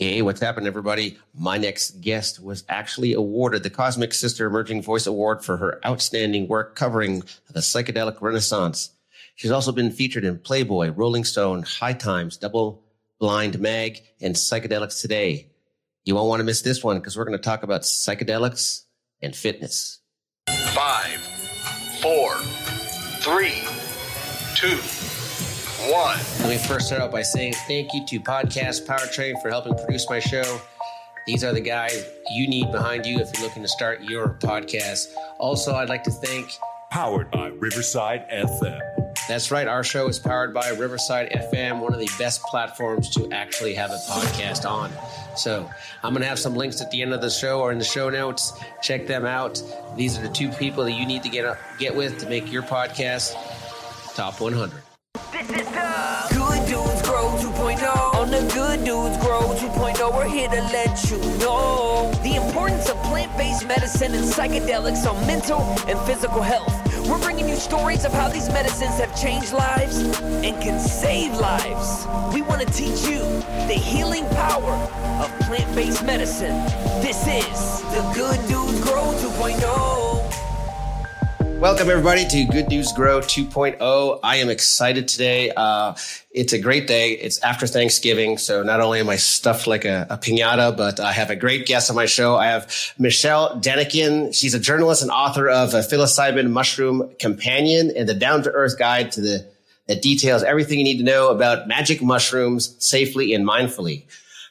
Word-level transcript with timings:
Okay, 0.00 0.22
what's 0.22 0.38
happened, 0.38 0.68
everybody? 0.68 1.18
My 1.34 1.58
next 1.58 2.00
guest 2.00 2.40
was 2.40 2.62
actually 2.68 3.14
awarded 3.14 3.64
the 3.64 3.70
Cosmic 3.70 4.14
Sister 4.14 4.46
Emerging 4.46 4.80
Voice 4.80 5.08
Award 5.08 5.44
for 5.44 5.56
her 5.56 5.80
outstanding 5.84 6.46
work 6.46 6.76
covering 6.76 7.24
the 7.50 7.58
psychedelic 7.58 8.22
renaissance. 8.22 8.90
She's 9.34 9.50
also 9.50 9.72
been 9.72 9.90
featured 9.90 10.22
in 10.22 10.38
Playboy, 10.38 10.90
Rolling 10.90 11.24
Stone, 11.24 11.64
High 11.64 11.94
Times, 11.94 12.36
Double 12.36 12.84
Blind 13.18 13.58
Mag, 13.58 14.00
and 14.20 14.36
Psychedelics 14.36 15.02
Today. 15.02 15.50
You 16.04 16.14
won't 16.14 16.28
want 16.28 16.38
to 16.38 16.44
miss 16.44 16.62
this 16.62 16.84
one 16.84 17.00
because 17.00 17.16
we're 17.16 17.24
going 17.24 17.36
to 17.36 17.42
talk 17.42 17.64
about 17.64 17.80
psychedelics 17.80 18.84
and 19.20 19.34
fitness. 19.34 19.98
Five, 20.46 21.18
four, 22.00 22.36
three, 23.18 23.64
two, 24.54 24.78
one. 25.90 26.18
Let 26.40 26.50
me 26.50 26.58
first 26.58 26.86
start 26.88 27.00
out 27.00 27.10
by 27.10 27.22
saying 27.22 27.54
thank 27.66 27.94
you 27.94 28.04
to 28.06 28.20
Podcast 28.20 28.86
Powertrain 28.86 29.40
for 29.40 29.48
helping 29.48 29.74
produce 29.74 30.08
my 30.10 30.20
show. 30.20 30.60
These 31.26 31.44
are 31.44 31.52
the 31.52 31.60
guys 31.60 32.06
you 32.30 32.46
need 32.46 32.70
behind 32.72 33.06
you 33.06 33.18
if 33.18 33.28
you're 33.34 33.46
looking 33.46 33.62
to 33.62 33.68
start 33.68 34.02
your 34.02 34.30
podcast. 34.40 35.14
Also, 35.38 35.74
I'd 35.74 35.88
like 35.88 36.04
to 36.04 36.10
thank 36.10 36.50
Powered 36.90 37.30
by 37.30 37.48
Riverside 37.48 38.28
FM. 38.30 38.80
That's 39.28 39.50
right. 39.50 39.68
Our 39.68 39.84
show 39.84 40.08
is 40.08 40.18
powered 40.18 40.54
by 40.54 40.70
Riverside 40.70 41.30
FM, 41.30 41.80
one 41.80 41.92
of 41.92 42.00
the 42.00 42.08
best 42.18 42.42
platforms 42.44 43.10
to 43.10 43.30
actually 43.30 43.74
have 43.74 43.90
a 43.90 43.98
podcast 44.08 44.68
on. 44.68 44.90
So 45.36 45.68
I'm 46.02 46.12
going 46.12 46.22
to 46.22 46.28
have 46.28 46.38
some 46.38 46.54
links 46.54 46.80
at 46.80 46.90
the 46.90 47.02
end 47.02 47.12
of 47.12 47.20
the 47.20 47.30
show 47.30 47.60
or 47.60 47.72
in 47.72 47.78
the 47.78 47.84
show 47.84 48.08
notes. 48.08 48.58
Check 48.82 49.06
them 49.06 49.26
out. 49.26 49.62
These 49.96 50.18
are 50.18 50.22
the 50.22 50.32
two 50.32 50.48
people 50.50 50.84
that 50.84 50.92
you 50.92 51.04
need 51.04 51.22
to 51.24 51.28
get 51.28 51.44
up, 51.44 51.58
get 51.78 51.94
with 51.94 52.18
to 52.20 52.28
make 52.28 52.50
your 52.50 52.62
podcast 52.62 53.34
top 54.14 54.40
100. 54.40 54.82
Good 55.48 55.64
Dudes 56.66 57.00
Grow 57.02 57.30
2.0. 57.38 58.14
On 58.16 58.30
the 58.30 58.40
Good 58.52 58.84
Dudes 58.84 59.16
Grow 59.16 59.40
2.0, 59.40 60.14
we're 60.14 60.28
here 60.28 60.48
to 60.50 60.60
let 60.60 61.10
you 61.10 61.16
know 61.38 62.12
the 62.22 62.34
importance 62.36 62.90
of 62.90 62.96
plant 63.04 63.34
based 63.38 63.66
medicine 63.66 64.12
and 64.12 64.24
psychedelics 64.24 65.10
on 65.10 65.26
mental 65.26 65.60
and 65.88 65.98
physical 66.00 66.42
health. 66.42 66.74
We're 67.08 67.18
bringing 67.20 67.48
you 67.48 67.56
stories 67.56 68.04
of 68.04 68.12
how 68.12 68.28
these 68.28 68.48
medicines 68.48 68.98
have 68.98 69.18
changed 69.18 69.54
lives 69.54 70.00
and 70.20 70.62
can 70.62 70.78
save 70.78 71.32
lives. 71.38 72.06
We 72.34 72.42
want 72.42 72.60
to 72.60 72.66
teach 72.66 73.08
you 73.08 73.20
the 73.68 73.80
healing 73.82 74.28
power 74.28 74.74
of 75.22 75.30
plant 75.46 75.74
based 75.74 76.04
medicine. 76.04 76.56
This 77.00 77.26
is 77.26 77.80
the 77.94 78.02
Good 78.14 78.38
Dudes 78.48 78.82
Grow 78.82 79.14
2.0. 79.14 79.97
Welcome, 81.58 81.90
everybody, 81.90 82.24
to 82.28 82.44
Good 82.44 82.68
Dudes 82.68 82.92
Grow 82.92 83.18
2.0. 83.18 84.20
I 84.22 84.36
am 84.36 84.48
excited 84.48 85.08
today. 85.08 85.50
Uh, 85.50 85.96
it's 86.30 86.52
a 86.52 86.58
great 86.60 86.86
day. 86.86 87.14
It's 87.14 87.42
after 87.42 87.66
Thanksgiving. 87.66 88.38
So 88.38 88.62
not 88.62 88.80
only 88.80 89.00
am 89.00 89.08
I 89.08 89.16
stuffed 89.16 89.66
like 89.66 89.84
a, 89.84 90.06
a 90.08 90.18
pinata, 90.18 90.76
but 90.76 91.00
I 91.00 91.10
have 91.10 91.30
a 91.30 91.36
great 91.36 91.66
guest 91.66 91.90
on 91.90 91.96
my 91.96 92.06
show. 92.06 92.36
I 92.36 92.46
have 92.46 92.72
Michelle 92.96 93.60
Janikian. 93.60 94.32
She's 94.32 94.54
a 94.54 94.60
journalist 94.60 95.02
and 95.02 95.10
author 95.10 95.48
of 95.48 95.74
a 95.74 95.78
psilocybin 95.78 96.48
mushroom 96.48 97.10
companion 97.18 97.92
and 97.96 98.08
the 98.08 98.14
down 98.14 98.44
to 98.44 98.52
earth 98.52 98.78
guide 98.78 99.10
to 99.12 99.20
the 99.20 99.44
that 99.88 100.00
details 100.00 100.44
everything 100.44 100.78
you 100.78 100.84
need 100.84 100.98
to 100.98 101.04
know 101.04 101.30
about 101.30 101.66
magic 101.66 102.00
mushrooms 102.00 102.76
safely 102.78 103.34
and 103.34 103.44
mindfully. 103.44 104.04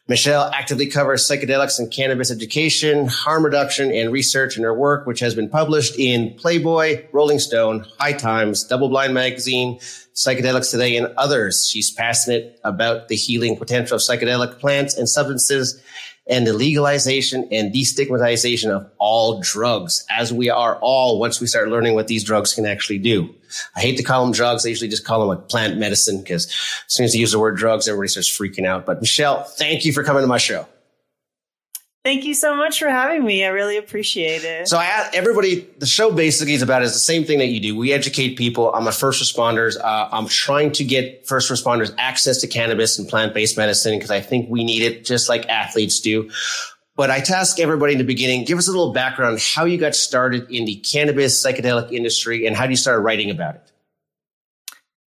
Michelle 0.10 0.50
actively 0.54 0.88
covers 0.88 1.28
psychedelics 1.28 1.80
and 1.80 1.92
cannabis 1.92 2.32
education, 2.32 3.08
harm 3.08 3.44
reduction, 3.44 3.92
and 3.92 4.10
research 4.10 4.56
in 4.56 4.64
her 4.64 4.74
work, 4.74 5.06
which 5.06 5.20
has 5.20 5.36
been 5.36 5.50
published 5.50 6.00
in 6.00 6.34
Playboy, 6.36 7.04
Rolling 7.12 7.40
Stone, 7.40 7.86
High 8.00 8.14
Times, 8.14 8.64
Double 8.64 8.88
Blind 8.88 9.14
Magazine, 9.14 9.80
Psychedelics 10.16 10.72
Today, 10.72 10.96
and 10.96 11.08
others. 11.18 11.68
She's 11.68 11.92
passionate 11.92 12.58
about 12.64 13.10
the 13.10 13.18
healing 13.18 13.58
potential 13.58 13.96
of 13.96 14.02
psychedelic 14.02 14.60
plants 14.60 14.96
and 14.96 15.10
substances 15.10 15.82
and 16.26 16.48
the 16.48 16.54
legalization 16.54 17.46
and 17.52 17.74
destigmatization 17.74 18.70
of 18.70 18.90
all 19.00 19.42
drugs, 19.42 20.06
as 20.10 20.32
we 20.32 20.50
are 20.50 20.78
all 20.78 21.20
once 21.20 21.42
we 21.42 21.48
start 21.48 21.68
learning 21.68 21.96
what 21.96 22.08
these 22.08 22.24
drugs 22.24 22.54
can 22.54 22.66
actually 22.66 23.00
do. 23.00 23.36
I 23.76 23.82
hate 23.82 23.98
to 23.98 24.04
call 24.04 24.24
them 24.24 24.34
drugs. 24.34 24.66
I 24.66 24.70
usually 24.70 24.90
just 24.90 25.06
call 25.06 25.20
them 25.20 25.30
like 25.30 25.50
plant 25.50 25.78
medicine 25.78 26.20
because 26.20 26.48
as 26.48 26.84
soon 26.88 27.06
as 27.06 27.16
you 27.16 27.22
use 27.22 27.32
the 27.32 27.40
word 27.40 27.58
drugs, 27.58 27.88
everybody 27.88 28.10
starts 28.10 28.30
freaking 28.30 28.66
out. 28.66 28.86
But 28.86 29.02
Michelle, 29.02 29.44
thank 29.44 29.86
you 29.86 29.94
for 29.94 30.04
coming 30.04 30.22
to 30.22 30.28
my 30.28 30.38
show. 30.38 30.66
Thank 32.08 32.24
you 32.24 32.36
so 32.36 32.56
much 32.56 32.80
for 32.80 32.88
having 32.88 33.26
me. 33.26 33.44
I 33.44 33.50
really 33.50 33.76
appreciate 33.76 34.46
it. 34.46 34.70
So 34.70 34.78
I 34.78 34.86
ask 34.86 35.14
everybody, 35.14 35.68
the 35.80 35.86
show 35.86 36.10
basically 36.10 36.54
is 36.54 36.62
about 36.62 36.82
is 36.82 36.94
the 36.94 37.00
same 37.00 37.26
thing 37.26 37.40
that 37.40 37.48
you 37.48 37.60
do. 37.60 37.78
We 37.78 37.92
educate 37.92 38.38
people. 38.38 38.74
I'm 38.74 38.88
a 38.88 38.94
first 38.94 39.22
responders. 39.22 39.78
Uh, 39.78 40.08
I'm 40.10 40.30
trying 40.30 40.72
to 40.74 40.86
get 40.86 41.28
first 41.28 41.52
responders 41.52 41.94
access 41.98 42.38
to 42.38 42.48
cannabis 42.48 42.98
and 42.98 43.10
plant-based 43.10 43.58
medicine 43.58 43.98
because 43.98 44.10
I 44.10 44.22
think 44.22 44.50
we 44.50 44.64
need 44.64 44.84
it 44.84 45.04
just 45.04 45.28
like 45.28 45.50
athletes 45.50 46.00
do. 46.00 46.30
But 46.98 47.12
I 47.12 47.22
task 47.22 47.60
everybody 47.60 47.94
in 47.94 48.00
the 48.00 48.04
beginning, 48.04 48.44
give 48.44 48.58
us 48.58 48.68
a 48.68 48.72
little 48.72 48.92
background, 48.92 49.40
how 49.40 49.66
you 49.66 49.78
got 49.78 49.96
started 49.96 50.50
in 50.50 50.66
the 50.66 50.76
cannabis 50.78 51.42
psychedelic 51.42 51.92
industry 51.92 52.48
and 52.48 52.56
how 52.56 52.66
you 52.66 52.76
start 52.76 53.04
writing 53.04 53.30
about 53.30 53.56
it? 53.56 53.72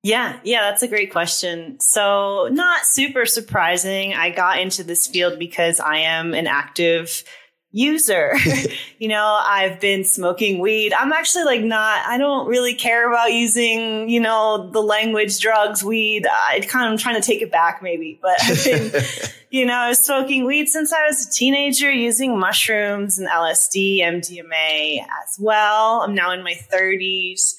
Yeah, 0.02 0.38
yeah, 0.44 0.70
that's 0.70 0.82
a 0.82 0.88
great 0.88 1.10
question. 1.10 1.80
So, 1.80 2.48
not 2.52 2.86
super 2.86 3.26
surprising. 3.26 4.14
I 4.14 4.30
got 4.30 4.60
into 4.60 4.84
this 4.84 5.06
field 5.06 5.38
because 5.38 5.80
I 5.80 5.96
am 5.98 6.32
an 6.32 6.46
active 6.46 7.24
user. 7.72 8.34
you 8.98 9.08
know, 9.08 9.41
I've 9.47 9.81
been 9.81 10.04
smoking 10.04 10.58
weed. 10.58 10.92
I'm 10.92 11.12
actually 11.12 11.44
like 11.44 11.62
not, 11.62 12.04
I 12.06 12.19
don't 12.19 12.48
really 12.48 12.75
care 12.75 13.08
about 13.08 13.32
using, 13.32 14.08
you 14.08 14.20
know, 14.20 14.70
the 14.70 14.82
language, 14.82 15.38
drugs, 15.38 15.84
weed. 15.84 16.26
I 16.26 16.60
kind 16.60 16.86
of 16.86 16.92
am 16.92 16.98
trying 16.98 17.20
to 17.20 17.26
take 17.26 17.42
it 17.42 17.53
back 17.53 17.82
maybe, 17.82 18.19
but 18.20 18.36
I've 18.42 18.64
been, 18.92 19.03
you 19.50 19.66
know, 19.66 19.75
I 19.75 19.88
was 19.88 20.04
smoking 20.04 20.47
weed 20.47 20.69
since 20.69 20.92
I 20.92 21.06
was 21.06 21.26
a 21.26 21.31
teenager 21.31 21.91
using 21.91 22.38
mushrooms 22.38 23.19
and 23.19 23.28
LSD, 23.28 24.00
MDMA 24.00 25.00
as 25.22 25.37
well. 25.38 26.02
I'm 26.02 26.14
now 26.14 26.32
in 26.32 26.42
my 26.42 26.54
30s. 26.72 27.54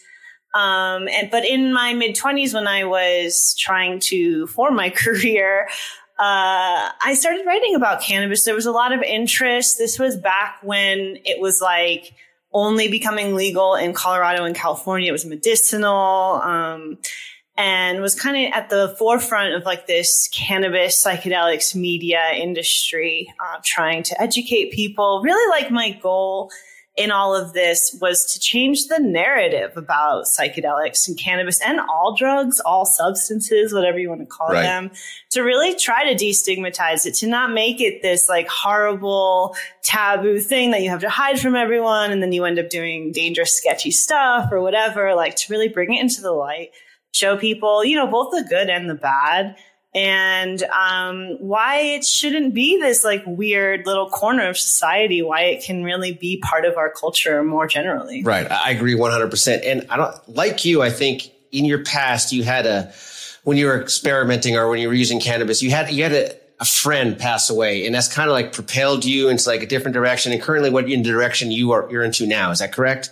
Um, 0.53 1.07
and 1.07 1.31
but 1.31 1.45
in 1.45 1.73
my 1.73 1.93
mid 1.93 2.15
twenties, 2.15 2.53
when 2.53 2.67
I 2.67 2.83
was 2.83 3.55
trying 3.57 4.01
to 4.01 4.47
form 4.47 4.75
my 4.75 4.89
career, 4.95 5.69
uh, 6.21 6.91
I 7.03 7.15
started 7.15 7.47
writing 7.47 7.73
about 7.73 7.99
cannabis. 7.99 8.43
There 8.43 8.53
was 8.53 8.67
a 8.67 8.71
lot 8.71 8.93
of 8.93 9.01
interest. 9.01 9.79
This 9.79 9.97
was 9.97 10.15
back 10.15 10.59
when 10.61 11.17
it 11.25 11.41
was 11.41 11.61
like 11.61 12.13
only 12.53 12.89
becoming 12.89 13.33
legal 13.33 13.73
in 13.73 13.91
Colorado 13.95 14.43
and 14.43 14.55
California. 14.55 15.09
It 15.09 15.13
was 15.13 15.25
medicinal. 15.25 16.39
Um, 16.43 16.99
and 17.57 18.01
was 18.01 18.13
kind 18.13 18.45
of 18.45 18.53
at 18.53 18.69
the 18.69 18.95
forefront 18.99 19.55
of 19.55 19.65
like 19.65 19.87
this 19.87 20.29
cannabis 20.31 21.03
psychedelics 21.03 21.73
media 21.73 22.31
industry, 22.35 23.33
uh, 23.39 23.59
trying 23.65 24.03
to 24.03 24.21
educate 24.21 24.73
people. 24.73 25.21
Really, 25.23 25.49
like 25.49 25.71
my 25.71 25.89
goal 25.89 26.51
in 26.97 27.09
all 27.09 27.33
of 27.33 27.53
this 27.53 27.97
was 28.01 28.25
to 28.33 28.39
change 28.39 28.87
the 28.87 28.99
narrative 28.99 29.71
about 29.77 30.25
psychedelics 30.25 31.07
and 31.07 31.17
cannabis 31.17 31.61
and 31.61 31.79
all 31.79 32.15
drugs, 32.17 32.59
all 32.59 32.85
substances, 32.85 33.73
whatever 33.73 33.97
you 33.97 34.09
want 34.09 34.19
to 34.21 34.27
call 34.27 34.49
right. 34.49 34.63
them, 34.63 34.91
to 35.29 35.41
really 35.41 35.73
try 35.75 36.03
to 36.11 36.21
destigmatize 36.21 37.05
it, 37.05 37.13
to 37.15 37.27
not 37.27 37.51
make 37.51 37.79
it 37.79 38.01
this 38.01 38.27
like 38.27 38.47
horrible 38.49 39.55
taboo 39.83 40.39
thing 40.39 40.71
that 40.71 40.81
you 40.81 40.89
have 40.89 40.99
to 40.99 41.09
hide 41.09 41.39
from 41.39 41.55
everyone. 41.55 42.11
And 42.11 42.21
then 42.21 42.33
you 42.33 42.43
end 42.43 42.59
up 42.59 42.69
doing 42.69 43.13
dangerous, 43.13 43.55
sketchy 43.55 43.91
stuff 43.91 44.51
or 44.51 44.61
whatever, 44.61 45.15
like 45.15 45.35
to 45.37 45.51
really 45.51 45.69
bring 45.69 45.93
it 45.93 46.01
into 46.01 46.21
the 46.21 46.33
light, 46.33 46.71
show 47.13 47.37
people, 47.37 47.85
you 47.85 47.95
know, 47.95 48.07
both 48.07 48.31
the 48.31 48.45
good 48.49 48.69
and 48.69 48.89
the 48.89 48.95
bad 48.95 49.55
and 49.93 50.63
um, 50.63 51.37
why 51.39 51.79
it 51.79 52.05
shouldn't 52.05 52.53
be 52.53 52.79
this 52.79 53.03
like 53.03 53.23
weird 53.25 53.85
little 53.85 54.09
corner 54.09 54.47
of 54.47 54.57
society, 54.57 55.21
why 55.21 55.41
it 55.41 55.63
can 55.63 55.83
really 55.83 56.13
be 56.13 56.37
part 56.37 56.63
of 56.65 56.77
our 56.77 56.89
culture 56.89 57.43
more 57.43 57.67
generally. 57.67 58.23
Right. 58.23 58.49
I 58.49 58.71
agree 58.71 58.95
100%. 58.95 59.65
And 59.65 59.85
I 59.89 59.97
don't 59.97 60.29
like 60.29 60.63
you, 60.63 60.81
I 60.81 60.89
think 60.89 61.31
in 61.51 61.65
your 61.65 61.83
past, 61.83 62.31
you 62.31 62.43
had 62.43 62.65
a, 62.65 62.93
when 63.43 63.57
you 63.57 63.65
were 63.65 63.81
experimenting 63.81 64.55
or 64.55 64.69
when 64.69 64.79
you 64.79 64.87
were 64.87 64.93
using 64.93 65.19
cannabis, 65.19 65.61
you 65.61 65.71
had, 65.71 65.91
you 65.91 66.03
had 66.03 66.13
a, 66.13 66.35
a 66.61 66.65
friend 66.65 67.17
pass 67.17 67.49
away 67.49 67.85
and 67.85 67.93
that's 67.93 68.07
kind 68.07 68.29
of 68.29 68.33
like 68.33 68.53
propelled 68.53 69.03
you 69.03 69.27
into 69.27 69.49
like 69.49 69.63
a 69.63 69.65
different 69.65 69.93
direction 69.93 70.31
and 70.31 70.41
currently 70.41 70.69
what 70.69 70.89
in 70.89 71.03
the 71.03 71.09
direction 71.09 71.51
you 71.51 71.71
are, 71.71 71.89
you're 71.91 72.03
into 72.03 72.25
now. 72.25 72.51
Is 72.51 72.59
that 72.59 72.71
correct? 72.71 73.09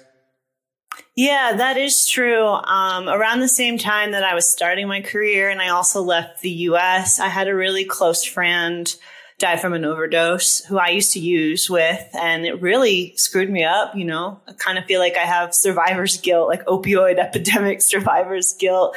Yeah, 1.19 1.51
that 1.57 1.75
is 1.75 2.07
true. 2.07 2.45
Um, 2.45 3.09
around 3.09 3.41
the 3.41 3.49
same 3.49 3.77
time 3.77 4.11
that 4.13 4.23
I 4.23 4.33
was 4.35 4.49
starting 4.49 4.87
my 4.87 5.01
career 5.01 5.49
and 5.49 5.61
I 5.61 5.67
also 5.67 6.01
left 6.01 6.39
the 6.39 6.49
US, 6.71 7.19
I 7.19 7.27
had 7.27 7.49
a 7.49 7.53
really 7.53 7.83
close 7.83 8.23
friend 8.23 8.95
die 9.37 9.57
from 9.57 9.73
an 9.73 9.83
overdose 9.83 10.63
who 10.63 10.77
I 10.77 10.91
used 10.91 11.11
to 11.11 11.19
use 11.19 11.69
with, 11.69 12.07
and 12.13 12.45
it 12.45 12.61
really 12.61 13.17
screwed 13.17 13.49
me 13.49 13.65
up. 13.65 13.97
You 13.97 14.05
know, 14.05 14.39
I 14.47 14.53
kind 14.53 14.77
of 14.77 14.85
feel 14.85 15.01
like 15.01 15.17
I 15.17 15.25
have 15.25 15.53
survivor's 15.53 16.15
guilt, 16.15 16.47
like 16.47 16.65
opioid 16.67 17.17
epidemic 17.17 17.81
survivor's 17.93 18.53
guilt. 18.53 18.95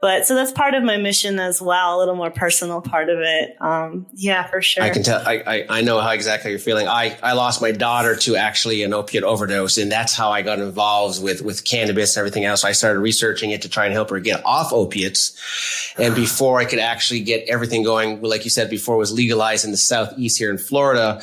But 0.00 0.26
so 0.26 0.36
that's 0.36 0.52
part 0.52 0.74
of 0.74 0.84
my 0.84 0.96
mission 0.96 1.40
as 1.40 1.60
well, 1.60 1.96
a 1.96 1.98
little 1.98 2.14
more 2.14 2.30
personal 2.30 2.80
part 2.80 3.08
of 3.08 3.18
it. 3.18 3.60
Um, 3.60 4.06
yeah, 4.14 4.46
for 4.46 4.62
sure. 4.62 4.84
I 4.84 4.90
can 4.90 5.02
tell. 5.02 5.20
I, 5.26 5.42
I, 5.44 5.66
I 5.68 5.80
know 5.82 6.00
how 6.00 6.10
exactly 6.10 6.50
you're 6.50 6.60
feeling. 6.60 6.86
I, 6.86 7.18
I 7.20 7.32
lost 7.32 7.60
my 7.60 7.72
daughter 7.72 8.14
to 8.14 8.36
actually 8.36 8.84
an 8.84 8.92
opiate 8.92 9.24
overdose, 9.24 9.76
and 9.76 9.90
that's 9.90 10.14
how 10.14 10.30
I 10.30 10.42
got 10.42 10.60
involved 10.60 11.20
with 11.22 11.42
with 11.42 11.64
cannabis 11.64 12.16
and 12.16 12.20
everything 12.20 12.44
else. 12.44 12.64
I 12.64 12.72
started 12.72 13.00
researching 13.00 13.50
it 13.50 13.62
to 13.62 13.68
try 13.68 13.86
and 13.86 13.92
help 13.92 14.10
her 14.10 14.20
get 14.20 14.44
off 14.46 14.72
opiates. 14.72 15.36
And 15.98 16.14
before 16.14 16.60
I 16.60 16.64
could 16.64 16.78
actually 16.78 17.20
get 17.20 17.48
everything 17.48 17.82
going, 17.82 18.22
like 18.22 18.44
you 18.44 18.50
said 18.50 18.70
before, 18.70 18.96
was 18.96 19.12
legalized 19.12 19.64
in 19.64 19.72
the 19.72 19.76
southeast 19.76 20.38
here 20.38 20.50
in 20.50 20.58
Florida 20.58 21.20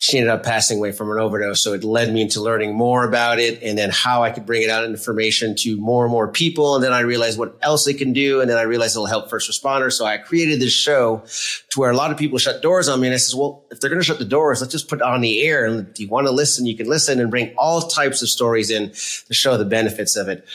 she 0.00 0.16
ended 0.16 0.30
up 0.30 0.44
passing 0.44 0.78
away 0.78 0.92
from 0.92 1.10
an 1.10 1.18
overdose. 1.18 1.60
So 1.60 1.72
it 1.72 1.82
led 1.82 2.12
me 2.12 2.22
into 2.22 2.40
learning 2.40 2.72
more 2.72 3.04
about 3.04 3.40
it 3.40 3.60
and 3.64 3.76
then 3.76 3.90
how 3.90 4.22
I 4.22 4.30
could 4.30 4.46
bring 4.46 4.62
it 4.62 4.70
out 4.70 4.84
information 4.84 5.56
to 5.56 5.76
more 5.76 6.04
and 6.04 6.12
more 6.12 6.28
people. 6.28 6.76
And 6.76 6.84
then 6.84 6.92
I 6.92 7.00
realized 7.00 7.36
what 7.36 7.58
else 7.62 7.88
it 7.88 7.98
can 7.98 8.12
do. 8.12 8.40
And 8.40 8.48
then 8.48 8.56
I 8.56 8.62
realized 8.62 8.94
it'll 8.94 9.06
help 9.06 9.28
first 9.28 9.50
responders. 9.50 9.94
So 9.94 10.06
I 10.06 10.16
created 10.18 10.60
this 10.60 10.72
show 10.72 11.24
to 11.70 11.80
where 11.80 11.90
a 11.90 11.96
lot 11.96 12.12
of 12.12 12.16
people 12.16 12.38
shut 12.38 12.62
doors 12.62 12.88
on 12.88 13.00
me. 13.00 13.08
And 13.08 13.14
I 13.14 13.16
says, 13.16 13.34
well, 13.34 13.64
if 13.72 13.80
they're 13.80 13.90
going 13.90 14.00
to 14.00 14.06
shut 14.06 14.20
the 14.20 14.24
doors, 14.24 14.60
let's 14.60 14.72
just 14.72 14.88
put 14.88 15.00
it 15.00 15.02
on 15.02 15.20
the 15.20 15.42
air. 15.42 15.66
And 15.66 15.88
if 15.88 15.98
you 15.98 16.06
want 16.06 16.28
to 16.28 16.32
listen, 16.32 16.64
you 16.64 16.76
can 16.76 16.86
listen 16.86 17.18
and 17.18 17.28
bring 17.28 17.52
all 17.58 17.82
types 17.82 18.22
of 18.22 18.28
stories 18.28 18.70
in 18.70 18.90
to 18.90 19.34
show 19.34 19.56
the 19.56 19.64
benefits 19.64 20.14
of 20.14 20.28
it. 20.28 20.46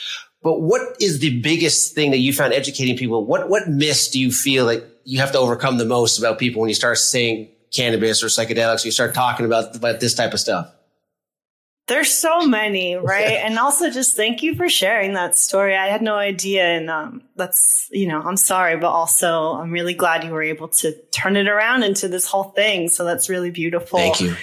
But 0.42 0.62
what 0.62 0.96
is 1.00 1.18
the 1.18 1.40
biggest 1.42 1.94
thing 1.94 2.12
that 2.12 2.18
you 2.18 2.32
found 2.32 2.54
educating 2.54 2.96
people? 2.96 3.26
What, 3.26 3.50
what 3.50 3.68
myths 3.68 4.08
do 4.08 4.18
you 4.18 4.32
feel 4.32 4.64
like 4.64 4.86
you 5.04 5.18
have 5.18 5.32
to 5.32 5.38
overcome 5.38 5.76
the 5.76 5.84
most 5.84 6.18
about 6.18 6.38
people 6.38 6.62
when 6.62 6.68
you 6.68 6.74
start 6.74 6.96
saying 6.96 7.48
cannabis 7.74 8.22
or 8.22 8.26
psychedelics, 8.26 8.84
you 8.84 8.90
start 8.90 9.14
talking 9.14 9.46
about, 9.46 9.74
about 9.76 10.00
this 10.00 10.14
type 10.14 10.32
of 10.32 10.40
stuff? 10.40 10.72
There's 11.86 12.14
so 12.14 12.46
many, 12.46 12.96
right? 12.96 13.32
and 13.32 13.58
also 13.58 13.90
just 13.90 14.16
thank 14.16 14.42
you 14.42 14.54
for 14.54 14.70
sharing 14.70 15.12
that 15.14 15.36
story. 15.36 15.76
I 15.76 15.88
had 15.88 16.00
no 16.00 16.14
idea. 16.14 16.64
And 16.64 16.88
um, 16.88 17.22
that's, 17.36 17.88
you 17.92 18.08
know, 18.08 18.22
I'm 18.22 18.38
sorry, 18.38 18.78
but 18.78 18.88
also 18.88 19.52
I'm 19.52 19.70
really 19.70 19.92
glad 19.92 20.24
you 20.24 20.30
were 20.30 20.42
able 20.42 20.68
to 20.68 20.92
turn 21.10 21.36
it 21.36 21.46
around 21.46 21.82
into 21.82 22.08
this 22.08 22.26
whole 22.26 22.44
thing. 22.44 22.88
So 22.88 23.04
that's 23.04 23.28
really 23.28 23.50
beautiful. 23.50 23.98
Thank 23.98 24.22
you. 24.22 24.34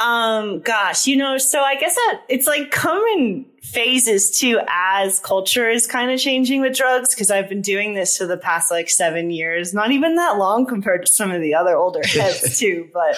Um, 0.00 0.60
gosh, 0.60 1.06
you 1.06 1.16
know, 1.16 1.36
so 1.38 1.60
I 1.60 1.76
guess 1.76 1.94
that 1.94 2.22
it's 2.28 2.46
like 2.46 2.70
coming 2.70 3.44
phases 3.62 4.36
too 4.36 4.58
as 4.92 5.20
culture 5.20 5.70
is 5.70 5.86
kind 5.86 6.10
of 6.10 6.18
changing 6.18 6.60
with 6.60 6.76
drugs 6.76 7.14
because 7.14 7.30
I've 7.30 7.48
been 7.48 7.62
doing 7.62 7.94
this 7.94 8.18
for 8.18 8.26
the 8.26 8.36
past 8.36 8.70
like 8.70 8.90
seven 8.90 9.30
years, 9.30 9.72
not 9.72 9.92
even 9.92 10.16
that 10.16 10.36
long 10.36 10.66
compared 10.66 11.06
to 11.06 11.12
some 11.12 11.30
of 11.30 11.40
the 11.40 11.54
other 11.54 11.76
older 11.76 12.04
heads 12.04 12.58
too. 12.58 12.88
But 12.92 13.16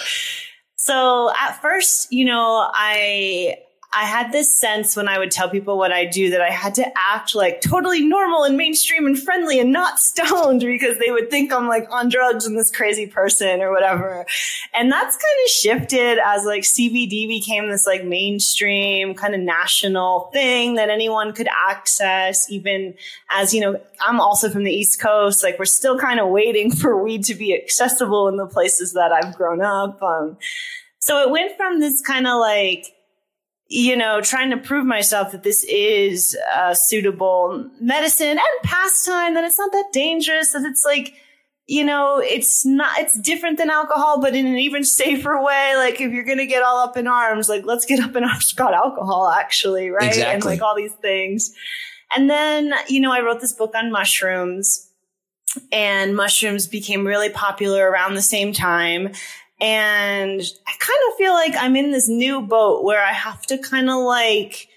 so 0.75 1.31
at 1.39 1.59
first, 1.61 2.11
you 2.13 2.25
know, 2.25 2.69
I 2.73 3.57
I 3.95 4.05
had 4.05 4.31
this 4.31 4.51
sense 4.51 4.95
when 4.95 5.07
I 5.07 5.19
would 5.19 5.29
tell 5.29 5.49
people 5.49 5.77
what 5.77 5.91
I 5.91 6.05
do 6.05 6.31
that 6.31 6.41
I 6.41 6.49
had 6.49 6.73
to 6.75 6.85
act 6.97 7.35
like 7.35 7.61
totally 7.61 8.03
normal 8.03 8.43
and 8.43 8.57
mainstream 8.57 9.05
and 9.05 9.17
friendly 9.17 9.59
and 9.59 9.71
not 9.71 9.99
stoned 9.99 10.61
because 10.65 10.97
they 10.97 11.11
would 11.11 11.29
think 11.29 11.53
I'm 11.53 11.67
like 11.67 11.87
on 11.91 12.09
drugs 12.09 12.45
and 12.45 12.57
this 12.57 12.71
crazy 12.71 13.05
person 13.05 13.61
or 13.61 13.71
whatever. 13.71 14.25
And 14.73 14.91
that's 14.91 15.15
kind 15.15 15.45
of 15.45 15.49
shifted 15.49 16.19
as 16.25 16.45
like 16.45 16.63
CBD 16.63 17.27
became 17.27 17.69
this 17.69 17.85
like 17.85 18.03
mainstream 18.03 19.13
kind 19.13 19.35
of 19.35 19.41
national 19.41 20.31
thing 20.33 20.75
that 20.75 20.89
anyone 20.89 21.31
could 21.31 21.47
access, 21.69 22.49
even 22.51 22.95
as, 23.29 23.53
you 23.53 23.61
know, 23.61 23.79
I'm 24.01 24.19
also 24.19 24.49
from 24.49 24.63
the 24.63 24.73
East 24.73 24.99
Coast. 24.99 25.43
Like 25.43 25.59
we're 25.59 25.65
still 25.65 25.99
kind 25.99 26.19
of 26.19 26.29
waiting 26.29 26.71
for 26.75 27.01
weed 27.01 27.23
to 27.25 27.35
be 27.35 27.55
accessible 27.55 28.27
in 28.27 28.37
the 28.37 28.47
places 28.47 28.93
that 28.93 29.11
I've 29.11 29.35
grown 29.35 29.61
up. 29.61 30.01
Um, 30.01 30.37
so 30.97 31.21
it 31.21 31.29
went 31.29 31.55
from 31.57 31.79
this 31.79 32.01
kind 32.01 32.25
of 32.25 32.39
like, 32.39 32.87
you 33.67 33.95
know, 33.95 34.21
trying 34.21 34.51
to 34.51 34.57
prove 34.57 34.85
myself 34.85 35.31
that 35.31 35.43
this 35.43 35.63
is 35.63 36.37
a 36.55 36.75
suitable 36.75 37.69
medicine 37.79 38.37
and 38.37 38.63
pastime, 38.63 39.33
that 39.33 39.43
it's 39.43 39.57
not 39.57 39.71
that 39.71 39.89
dangerous, 39.91 40.51
that 40.51 40.63
it's 40.63 40.85
like, 40.85 41.13
you 41.65 41.83
know, 41.83 42.19
it's 42.19 42.65
not, 42.65 42.99
it's 42.99 43.17
different 43.21 43.57
than 43.57 43.69
alcohol, 43.69 44.19
but 44.19 44.35
in 44.35 44.45
an 44.45 44.57
even 44.57 44.83
safer 44.83 45.41
way. 45.41 45.73
Like 45.75 46.01
if 46.01 46.11
you're 46.11 46.25
going 46.25 46.37
to 46.39 46.45
get 46.45 46.61
all 46.61 46.77
up 46.79 46.97
in 46.97 47.07
arms, 47.07 47.47
like 47.47 47.65
let's 47.65 47.85
get 47.85 47.99
up 47.99 48.15
in 48.15 48.23
arms 48.23 48.51
about 48.51 48.73
alcohol 48.73 49.29
actually, 49.29 49.89
right? 49.89 50.09
Exactly. 50.09 50.33
And 50.33 50.45
like 50.45 50.61
all 50.61 50.75
these 50.75 50.93
things. 50.93 51.53
And 52.15 52.29
then, 52.29 52.73
you 52.89 52.99
know, 52.99 53.11
I 53.11 53.21
wrote 53.21 53.39
this 53.39 53.53
book 53.53 53.73
on 53.75 53.91
mushrooms 53.91 54.89
and 55.71 56.15
mushrooms 56.15 56.67
became 56.67 57.07
really 57.07 57.29
popular 57.29 57.89
around 57.89 58.15
the 58.15 58.21
same 58.21 58.53
time. 58.53 59.13
And 59.63 60.41
I 60.67 60.71
kind 60.77 60.99
of 61.07 61.17
feel 61.17 61.31
like 61.31 61.53
I'm 61.57 61.77
in 61.77 61.91
this 61.91 62.09
new 62.09 62.41
boat 62.41 62.83
where 62.83 63.01
I 63.01 63.13
have 63.13 63.45
to 63.45 63.57
kind 63.57 63.89
of 63.89 64.03
like, 64.03 64.67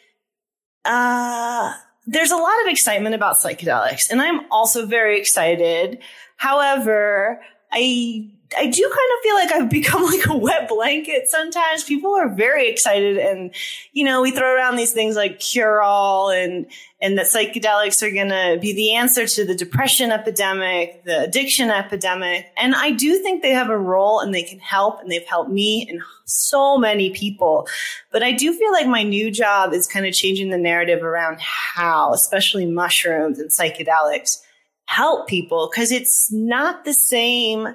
uh, 0.85 1.73
there's 2.07 2.31
a 2.31 2.37
lot 2.37 2.55
of 2.63 2.69
excitement 2.69 3.17
about 3.17 3.37
psychedelics 3.37 4.11
and 4.11 4.23
I'm 4.23 4.43
also 4.53 4.87
very 4.87 5.19
excited. 5.19 5.99
However, 6.37 7.43
I 7.73 8.31
I 8.57 8.67
do 8.67 8.83
kind 8.83 8.93
of 8.93 9.23
feel 9.23 9.35
like 9.35 9.53
I've 9.53 9.71
become 9.83 10.05
like 10.05 10.27
a 10.27 10.37
wet 10.37 10.69
blanket 10.69 11.29
sometimes. 11.29 11.85
People 11.85 12.15
are 12.15 12.29
very 12.29 12.69
excited 12.69 13.19
and, 13.19 13.55
you 13.93 14.05
know, 14.05 14.23
we 14.23 14.31
throw 14.31 14.55
around 14.55 14.77
these 14.77 14.93
things 14.93 15.17
like 15.17 15.41
cure 15.41 15.83
all 15.83 16.31
and, 16.31 16.67
and 17.01 17.19
that 17.19 17.27
psychedelics 17.27 18.03
are 18.03 18.11
going 18.11 18.29
to 18.29 18.59
be 18.61 18.73
the 18.73 18.95
answer 18.95 19.27
to 19.27 19.45
the 19.45 19.55
depression 19.55 20.11
epidemic, 20.11 21.05
the 21.05 21.23
addiction 21.23 21.71
epidemic. 21.71 22.47
And 22.57 22.75
I 22.75 22.91
do 22.91 23.19
think 23.23 23.43
they 23.43 23.53
have 23.53 23.71
a 23.71 23.79
role 23.79 24.21
and 24.21 24.35
they 24.35 24.43
can 24.43 24.59
help 24.61 25.01
and 25.01 25.11
they've 25.11 25.27
helped 25.27 25.51
me 25.51 25.87
and 25.89 26.01
so 26.25 26.79
many 26.79 27.11
people. 27.11 27.69
But 28.13 28.23
I 28.23 28.33
do 28.33 28.53
feel 28.53 28.73
like 28.73 28.87
my 28.87 29.03
new 29.03 29.31
job 29.31 29.73
is 29.73 29.87
kind 29.87 30.07
of 30.07 30.15
changing 30.15 30.51
the 30.51 30.59
narrative 30.59 31.03
around 31.03 31.41
how, 31.41 32.13
especially 32.13 32.67
mushrooms 32.67 33.39
and 33.39 33.51
psychedelics 33.51 34.43
help 34.87 35.27
people 35.27 35.69
because 35.71 35.91
it's 35.91 36.33
not 36.33 36.85
the 36.85 36.95
same 36.95 37.75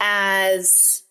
as 0.00 1.02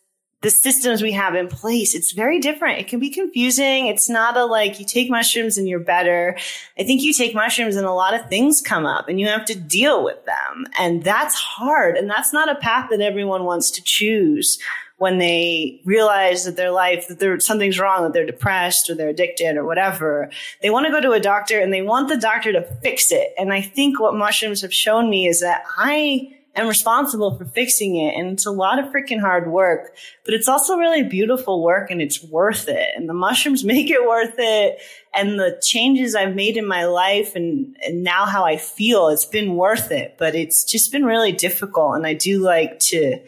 the 0.41 0.49
systems 0.51 1.01
we 1.01 1.11
have 1.13 1.33
in 1.33 1.47
place. 1.47 1.95
It's 1.95 2.11
very 2.11 2.39
different. 2.39 2.79
It 2.79 2.87
can 2.87 2.99
be 2.99 3.09
confusing. 3.09 3.87
It's 3.87 4.07
not 4.07 4.37
a 4.37 4.45
like 4.45 4.79
you 4.79 4.85
take 4.85 5.09
mushrooms 5.09 5.57
and 5.57 5.67
you're 5.67 5.79
better. 5.79 6.37
I 6.77 6.83
think 6.83 7.01
you 7.01 7.11
take 7.11 7.33
mushrooms 7.33 7.75
and 7.75 7.87
a 7.87 7.91
lot 7.91 8.13
of 8.13 8.29
things 8.29 8.61
come 8.61 8.85
up 8.85 9.09
and 9.09 9.19
you 9.19 9.27
have 9.27 9.45
to 9.45 9.55
deal 9.55 10.03
with 10.03 10.23
them. 10.25 10.67
And 10.77 11.03
that's 11.03 11.33
hard. 11.33 11.97
And 11.97 12.07
that's 12.07 12.33
not 12.33 12.49
a 12.49 12.55
path 12.55 12.89
that 12.91 13.01
everyone 13.01 13.45
wants 13.45 13.71
to 13.71 13.81
choose 13.83 14.59
when 14.97 15.17
they 15.17 15.81
realize 15.85 16.45
that 16.45 16.55
their 16.55 16.71
life, 16.71 17.07
that 17.07 17.19
there, 17.19 17.39
something's 17.39 17.79
wrong, 17.79 18.03
that 18.03 18.13
they're 18.13 18.25
depressed 18.25 18.89
or 18.89 18.95
they're 18.95 19.09
addicted 19.09 19.57
or 19.57 19.65
whatever. 19.65 20.29
They 20.61 20.69
want 20.69 20.85
to 20.85 20.91
go 20.91 21.01
to 21.01 21.11
a 21.11 21.19
doctor 21.19 21.59
and 21.59 21.73
they 21.73 21.83
want 21.83 22.09
the 22.09 22.17
doctor 22.17 22.51
to 22.51 22.63
fix 22.81 23.11
it. 23.11 23.33
And 23.39 23.53
I 23.53 23.61
think 23.61 23.99
what 23.99 24.15
mushrooms 24.15 24.61
have 24.61 24.73
shown 24.73 25.09
me 25.09 25.27
is 25.27 25.41
that 25.41 25.63
I 25.77 26.36
am 26.57 26.67
responsible 26.67 27.35
for 27.37 27.45
fixing 27.45 27.97
it. 27.97 28.15
And 28.15 28.31
it's 28.31 28.45
a 28.45 28.51
lot 28.51 28.79
of 28.79 28.91
freaking 28.91 29.19
hard 29.19 29.51
work, 29.51 29.95
but 30.25 30.33
it's 30.33 30.47
also 30.47 30.77
really 30.77 31.03
beautiful 31.03 31.63
work 31.63 31.91
and 31.91 32.01
it's 32.01 32.23
worth 32.23 32.67
it. 32.67 32.89
And 32.95 33.07
the 33.07 33.13
mushrooms 33.13 33.63
make 33.63 33.89
it 33.89 34.05
worth 34.05 34.35
it. 34.37 34.79
And 35.13 35.39
the 35.39 35.59
changes 35.63 36.15
I've 36.15 36.35
made 36.35 36.57
in 36.57 36.67
my 36.67 36.85
life 36.85 37.35
and, 37.35 37.75
and 37.85 38.03
now 38.03 38.25
how 38.25 38.45
I 38.45 38.57
feel, 38.57 39.07
it's 39.07 39.25
been 39.25 39.55
worth 39.55 39.91
it, 39.91 40.15
but 40.19 40.35
it's 40.35 40.63
just 40.63 40.91
been 40.91 41.05
really 41.05 41.31
difficult. 41.31 41.95
And 41.95 42.05
I 42.05 42.13
do 42.13 42.39
like 42.39 42.79
to, 42.79 43.19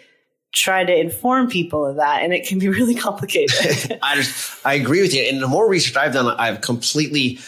try 0.51 0.83
to 0.83 0.99
inform 0.99 1.47
people 1.47 1.85
of 1.85 1.97
that 1.97 2.23
and 2.23 2.33
it 2.33 2.47
can 2.47 2.59
be 2.59 2.67
really 2.69 2.95
complicated. 2.95 3.99
I 4.03 4.15
just, 4.15 4.65
I 4.65 4.73
agree 4.73 5.01
with 5.01 5.13
you. 5.13 5.21
And 5.23 5.41
the 5.41 5.47
more 5.47 5.69
research 5.69 5.95
I've 5.95 6.13
done, 6.13 6.27
I've 6.37 6.61
completely 6.61 7.39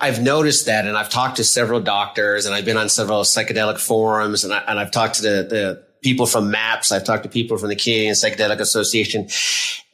I've 0.00 0.20
noticed 0.22 0.66
that, 0.66 0.86
and 0.86 0.96
I've 0.96 1.08
talked 1.08 1.36
to 1.36 1.44
several 1.44 1.80
doctors, 1.80 2.46
and 2.46 2.54
I've 2.54 2.64
been 2.64 2.76
on 2.76 2.88
several 2.88 3.22
psychedelic 3.22 3.78
forums, 3.78 4.44
and, 4.44 4.52
I, 4.52 4.58
and 4.66 4.78
I've 4.78 4.90
talked 4.90 5.16
to 5.16 5.22
the, 5.22 5.28
the 5.48 5.84
people 6.02 6.26
from 6.26 6.50
MAPS. 6.50 6.92
I've 6.92 7.04
talked 7.04 7.22
to 7.22 7.28
people 7.28 7.56
from 7.56 7.68
the 7.68 7.76
Canadian 7.76 8.14
Psychedelic 8.14 8.58
Association, 8.58 9.28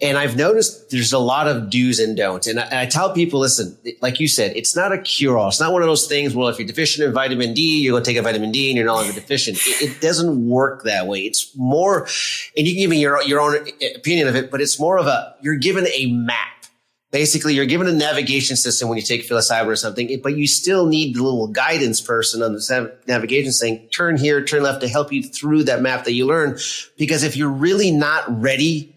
and 0.00 0.16
I've 0.16 0.37
noticed 0.37 0.90
there's 0.90 1.12
a 1.12 1.19
lot 1.19 1.47
of 1.47 1.69
do's 1.69 2.00
and 2.00 2.16
don'ts. 2.16 2.47
And 2.47 2.59
I, 2.59 2.62
and 2.64 2.75
I 2.75 2.87
tell 2.87 3.12
people, 3.12 3.40
listen, 3.40 3.76
like 4.00 4.19
you 4.19 4.26
said, 4.26 4.57
it's 4.57 4.75
not 4.75 4.90
a 4.90 4.99
cure 4.99 5.38
all. 5.38 5.49
It's 5.49 5.61
not 5.61 5.73
one 5.73 5.83
of 5.83 5.88
those 5.88 6.07
things. 6.07 6.35
Well, 6.35 6.49
if 6.49 6.59
you're 6.59 6.66
deficient 6.66 7.07
in 7.07 7.12
vitamin 7.12 7.52
D, 7.52 7.80
you're 7.80 7.92
going 7.92 8.02
to 8.02 8.11
take 8.11 8.19
a 8.19 8.23
vitamin 8.23 8.50
D, 8.50 8.71
and 8.71 8.76
you're 8.76 8.87
no 8.87 8.95
longer 8.95 9.12
deficient. 9.12 9.59
It, 9.59 9.83
it 9.83 10.00
doesn't 10.00 10.49
work 10.49 10.85
that 10.85 11.07
way. 11.07 11.21
It's 11.21 11.54
more, 11.57 12.09
and 12.57 12.66
you 12.66 12.73
can 12.73 12.80
give 12.83 12.90
me 12.90 13.00
your 13.00 13.23
your 13.23 13.40
own 13.40 13.69
opinion 13.95 14.28
of 14.28 14.35
it, 14.35 14.50
but 14.50 14.61
it's 14.61 14.80
more 14.80 14.99
of 14.99 15.07
a 15.07 15.37
you're 15.42 15.57
given 15.57 15.87
a 15.87 16.07
map 16.07 16.59
basically 17.10 17.54
you're 17.54 17.66
given 17.66 17.86
a 17.86 17.92
navigation 17.92 18.56
system 18.56 18.88
when 18.88 18.96
you 18.96 19.02
take 19.02 19.28
psilocybin 19.28 19.66
or 19.66 19.76
something, 19.76 20.20
but 20.22 20.36
you 20.36 20.46
still 20.46 20.86
need 20.86 21.14
the 21.14 21.22
little 21.22 21.48
guidance 21.48 22.00
person 22.00 22.42
on 22.42 22.52
the 22.52 22.98
navigation 23.06 23.52
saying, 23.52 23.88
turn 23.88 24.16
here, 24.16 24.44
turn 24.44 24.62
left 24.62 24.80
to 24.82 24.88
help 24.88 25.12
you 25.12 25.22
through 25.22 25.64
that 25.64 25.82
map 25.82 26.04
that 26.04 26.12
you 26.12 26.26
learn. 26.26 26.58
Because 26.96 27.22
if 27.22 27.36
you're 27.36 27.50
really 27.50 27.90
not 27.90 28.24
ready 28.40 28.94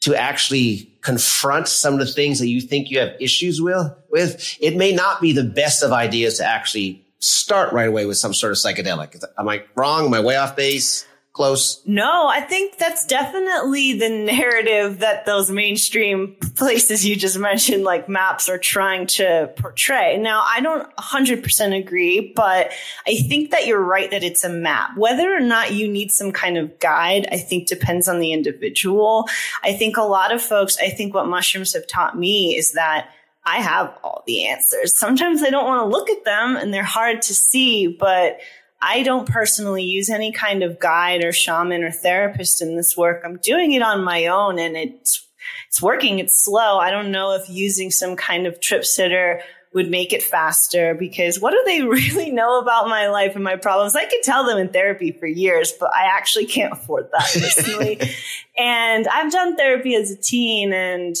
to 0.00 0.14
actually 0.14 0.92
confront 1.02 1.68
some 1.68 1.94
of 1.94 2.00
the 2.00 2.06
things 2.06 2.38
that 2.38 2.48
you 2.48 2.60
think 2.60 2.90
you 2.90 2.98
have 2.98 3.14
issues 3.20 3.60
with, 3.60 3.92
with, 4.10 4.56
it 4.60 4.76
may 4.76 4.92
not 4.92 5.20
be 5.20 5.32
the 5.32 5.44
best 5.44 5.82
of 5.82 5.92
ideas 5.92 6.38
to 6.38 6.44
actually 6.44 7.04
start 7.18 7.72
right 7.72 7.88
away 7.88 8.06
with 8.06 8.16
some 8.16 8.34
sort 8.34 8.52
of 8.52 8.58
psychedelic. 8.58 9.22
Am 9.38 9.48
I 9.48 9.64
wrong? 9.74 10.06
Am 10.06 10.14
I 10.14 10.20
way 10.20 10.36
off 10.36 10.54
base? 10.54 11.06
Close? 11.36 11.82
No, 11.84 12.28
I 12.28 12.40
think 12.40 12.78
that's 12.78 13.04
definitely 13.04 13.92
the 13.98 14.08
narrative 14.08 15.00
that 15.00 15.26
those 15.26 15.50
mainstream 15.50 16.34
places 16.56 17.04
you 17.04 17.14
just 17.14 17.38
mentioned, 17.38 17.84
like 17.84 18.08
maps, 18.08 18.48
are 18.48 18.56
trying 18.56 19.06
to 19.08 19.52
portray. 19.58 20.16
Now, 20.16 20.44
I 20.48 20.60
don't 20.60 20.88
100% 20.96 21.78
agree, 21.78 22.32
but 22.34 22.72
I 23.06 23.16
think 23.28 23.50
that 23.50 23.66
you're 23.66 23.82
right 23.82 24.10
that 24.10 24.24
it's 24.24 24.44
a 24.44 24.48
map. 24.48 24.96
Whether 24.96 25.30
or 25.34 25.40
not 25.40 25.74
you 25.74 25.88
need 25.88 26.10
some 26.10 26.32
kind 26.32 26.56
of 26.56 26.78
guide, 26.78 27.28
I 27.30 27.36
think 27.36 27.68
depends 27.68 28.08
on 28.08 28.18
the 28.18 28.32
individual. 28.32 29.28
I 29.62 29.74
think 29.74 29.98
a 29.98 30.02
lot 30.02 30.32
of 30.32 30.40
folks, 30.40 30.78
I 30.78 30.88
think 30.88 31.12
what 31.12 31.28
mushrooms 31.28 31.74
have 31.74 31.86
taught 31.86 32.18
me 32.18 32.56
is 32.56 32.72
that 32.72 33.10
I 33.44 33.58
have 33.58 33.94
all 34.02 34.24
the 34.26 34.46
answers. 34.46 34.98
Sometimes 34.98 35.42
I 35.42 35.50
don't 35.50 35.66
want 35.66 35.82
to 35.82 35.96
look 35.96 36.08
at 36.08 36.24
them 36.24 36.56
and 36.56 36.72
they're 36.72 36.82
hard 36.82 37.20
to 37.22 37.34
see, 37.34 37.86
but 37.88 38.38
I 38.80 39.02
don't 39.02 39.28
personally 39.28 39.84
use 39.84 40.10
any 40.10 40.32
kind 40.32 40.62
of 40.62 40.78
guide 40.78 41.24
or 41.24 41.32
shaman 41.32 41.82
or 41.82 41.90
therapist 41.90 42.60
in 42.60 42.76
this 42.76 42.96
work. 42.96 43.22
I'm 43.24 43.38
doing 43.38 43.72
it 43.72 43.82
on 43.82 44.04
my 44.04 44.26
own 44.26 44.58
and 44.58 44.76
it's 44.76 45.26
it's 45.68 45.80
working. 45.80 46.18
It's 46.18 46.34
slow. 46.34 46.78
I 46.78 46.90
don't 46.90 47.10
know 47.10 47.34
if 47.34 47.48
using 47.48 47.90
some 47.90 48.16
kind 48.16 48.46
of 48.46 48.60
trip 48.60 48.84
sitter 48.84 49.40
would 49.72 49.90
make 49.90 50.12
it 50.12 50.22
faster 50.22 50.94
because 50.94 51.38
what 51.38 51.50
do 51.50 51.62
they 51.66 51.82
really 51.86 52.30
know 52.30 52.58
about 52.58 52.88
my 52.88 53.08
life 53.08 53.34
and 53.34 53.44
my 53.44 53.56
problems? 53.56 53.94
I 53.94 54.06
could 54.06 54.22
tell 54.22 54.44
them 54.44 54.58
in 54.58 54.70
therapy 54.70 55.12
for 55.12 55.26
years, 55.26 55.72
but 55.72 55.90
I 55.94 56.06
actually 56.06 56.46
can't 56.46 56.72
afford 56.72 57.08
that 57.12 57.30
personally. 57.32 58.00
and 58.58 59.06
I've 59.08 59.30
done 59.30 59.56
therapy 59.56 59.94
as 59.94 60.10
a 60.10 60.16
teen 60.16 60.72
and 60.72 61.16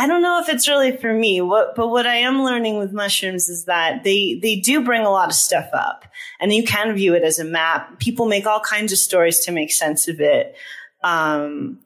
I 0.00 0.06
don't 0.06 0.22
know 0.22 0.40
if 0.40 0.48
it's 0.48 0.68
really 0.68 0.96
for 0.96 1.12
me. 1.12 1.40
What, 1.40 1.74
but 1.74 1.88
what 1.88 2.06
I 2.06 2.14
am 2.16 2.44
learning 2.44 2.78
with 2.78 2.92
mushrooms 2.92 3.48
is 3.48 3.64
that 3.64 4.04
they, 4.04 4.38
they 4.40 4.54
do 4.54 4.84
bring 4.84 5.02
a 5.02 5.10
lot 5.10 5.28
of 5.28 5.34
stuff 5.34 5.68
up 5.72 6.04
and 6.40 6.52
you 6.52 6.62
can 6.62 6.94
view 6.94 7.14
it 7.14 7.24
as 7.24 7.40
a 7.40 7.44
map. 7.44 7.98
People 7.98 8.26
make 8.26 8.46
all 8.46 8.60
kinds 8.60 8.92
of 8.92 8.98
stories 8.98 9.40
to 9.40 9.52
make 9.52 9.72
sense 9.72 10.06
of 10.06 10.20
it. 10.20 10.54
Um, 11.02 11.80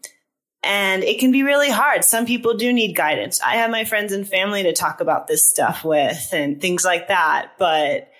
and 0.62 1.02
it 1.02 1.18
can 1.18 1.32
be 1.32 1.42
really 1.42 1.70
hard. 1.70 2.04
Some 2.04 2.26
people 2.26 2.54
do 2.54 2.70
need 2.70 2.94
guidance. 2.94 3.40
I 3.40 3.56
have 3.56 3.70
my 3.70 3.84
friends 3.84 4.12
and 4.12 4.28
family 4.28 4.62
to 4.64 4.74
talk 4.74 5.00
about 5.00 5.26
this 5.26 5.42
stuff 5.42 5.82
with 5.82 6.28
and 6.32 6.60
things 6.60 6.84
like 6.84 7.08
that. 7.08 7.52
But 7.58 8.11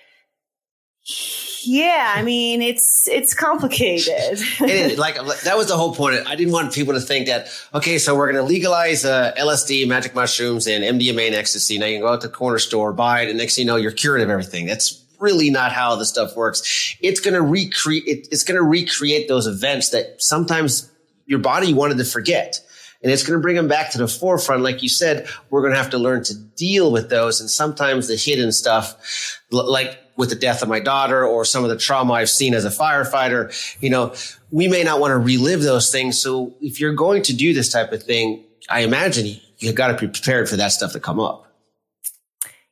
yeah, 1.65 2.13
I 2.15 2.23
mean, 2.23 2.61
it's 2.61 3.07
it's 3.09 3.33
complicated. 3.33 4.07
it 4.61 4.69
is 4.69 4.97
like 4.97 5.15
that 5.15 5.57
was 5.57 5.67
the 5.67 5.75
whole 5.75 5.93
point. 5.93 6.15
I 6.27 6.35
didn't 6.35 6.53
want 6.53 6.73
people 6.73 6.93
to 6.93 7.01
think 7.01 7.27
that 7.27 7.49
okay, 7.73 7.97
so 7.97 8.15
we're 8.15 8.31
going 8.31 8.43
to 8.43 8.47
legalize 8.47 9.03
uh, 9.03 9.33
LSD, 9.37 9.87
magic 9.87 10.15
mushrooms, 10.15 10.65
and 10.65 10.83
MDMA 10.83 11.27
and 11.27 11.35
ecstasy. 11.35 11.77
Now 11.77 11.87
you 11.87 11.95
can 11.95 12.01
go 12.01 12.13
out 12.13 12.21
to 12.21 12.27
the 12.27 12.33
corner 12.33 12.59
store, 12.59 12.93
buy 12.93 13.21
it, 13.21 13.29
and 13.29 13.37
next 13.37 13.55
thing 13.55 13.63
you 13.63 13.67
know, 13.67 13.75
you're 13.75 13.91
cured 13.91 14.21
of 14.21 14.29
everything. 14.29 14.65
That's 14.65 15.03
really 15.19 15.49
not 15.49 15.71
how 15.71 15.95
the 15.95 16.05
stuff 16.05 16.35
works. 16.35 16.95
It's 17.01 17.19
going 17.19 17.33
to 17.33 17.41
recreate. 17.41 18.03
It, 18.05 18.27
it's 18.31 18.43
going 18.43 18.57
to 18.57 18.63
recreate 18.63 19.27
those 19.27 19.47
events 19.47 19.89
that 19.89 20.21
sometimes 20.21 20.89
your 21.25 21.39
body 21.39 21.73
wanted 21.73 21.97
to 21.97 22.05
forget. 22.05 22.59
And 23.01 23.11
it's 23.11 23.23
going 23.23 23.37
to 23.37 23.41
bring 23.41 23.57
them 23.57 23.67
back 23.67 23.91
to 23.91 23.97
the 23.97 24.07
forefront. 24.07 24.61
Like 24.61 24.81
you 24.81 24.87
said, 24.87 25.27
we're 25.49 25.59
going 25.59 25.73
to 25.73 25.77
have 25.77 25.89
to 25.89 25.97
learn 25.97 26.23
to 26.23 26.33
deal 26.33 26.89
with 26.89 27.09
those. 27.09 27.41
And 27.41 27.49
sometimes 27.49 28.07
the 28.07 28.15
hidden 28.15 28.53
stuff, 28.53 29.41
like 29.51 29.99
with 30.15 30.29
the 30.29 30.35
death 30.35 30.61
of 30.61 30.69
my 30.69 30.79
daughter 30.79 31.25
or 31.25 31.45
some 31.45 31.63
of 31.63 31.69
the 31.69 31.77
trauma 31.77 32.13
I've 32.13 32.29
seen 32.29 32.53
as 32.53 32.65
a 32.65 32.69
firefighter, 32.69 33.51
you 33.81 33.89
know, 33.89 34.13
we 34.51 34.67
may 34.67 34.83
not 34.83 34.99
want 34.99 35.11
to 35.11 35.17
relive 35.17 35.61
those 35.61 35.91
things. 35.91 36.21
So 36.21 36.53
if 36.61 36.79
you're 36.79 36.93
going 36.93 37.23
to 37.23 37.35
do 37.35 37.53
this 37.53 37.71
type 37.71 37.91
of 37.91 38.03
thing, 38.03 38.43
I 38.69 38.81
imagine 38.81 39.39
you've 39.57 39.75
got 39.75 39.87
to 39.87 39.93
be 39.93 40.11
prepared 40.11 40.47
for 40.49 40.55
that 40.57 40.69
stuff 40.69 40.93
to 40.93 40.99
come 40.99 41.19
up. 41.19 41.47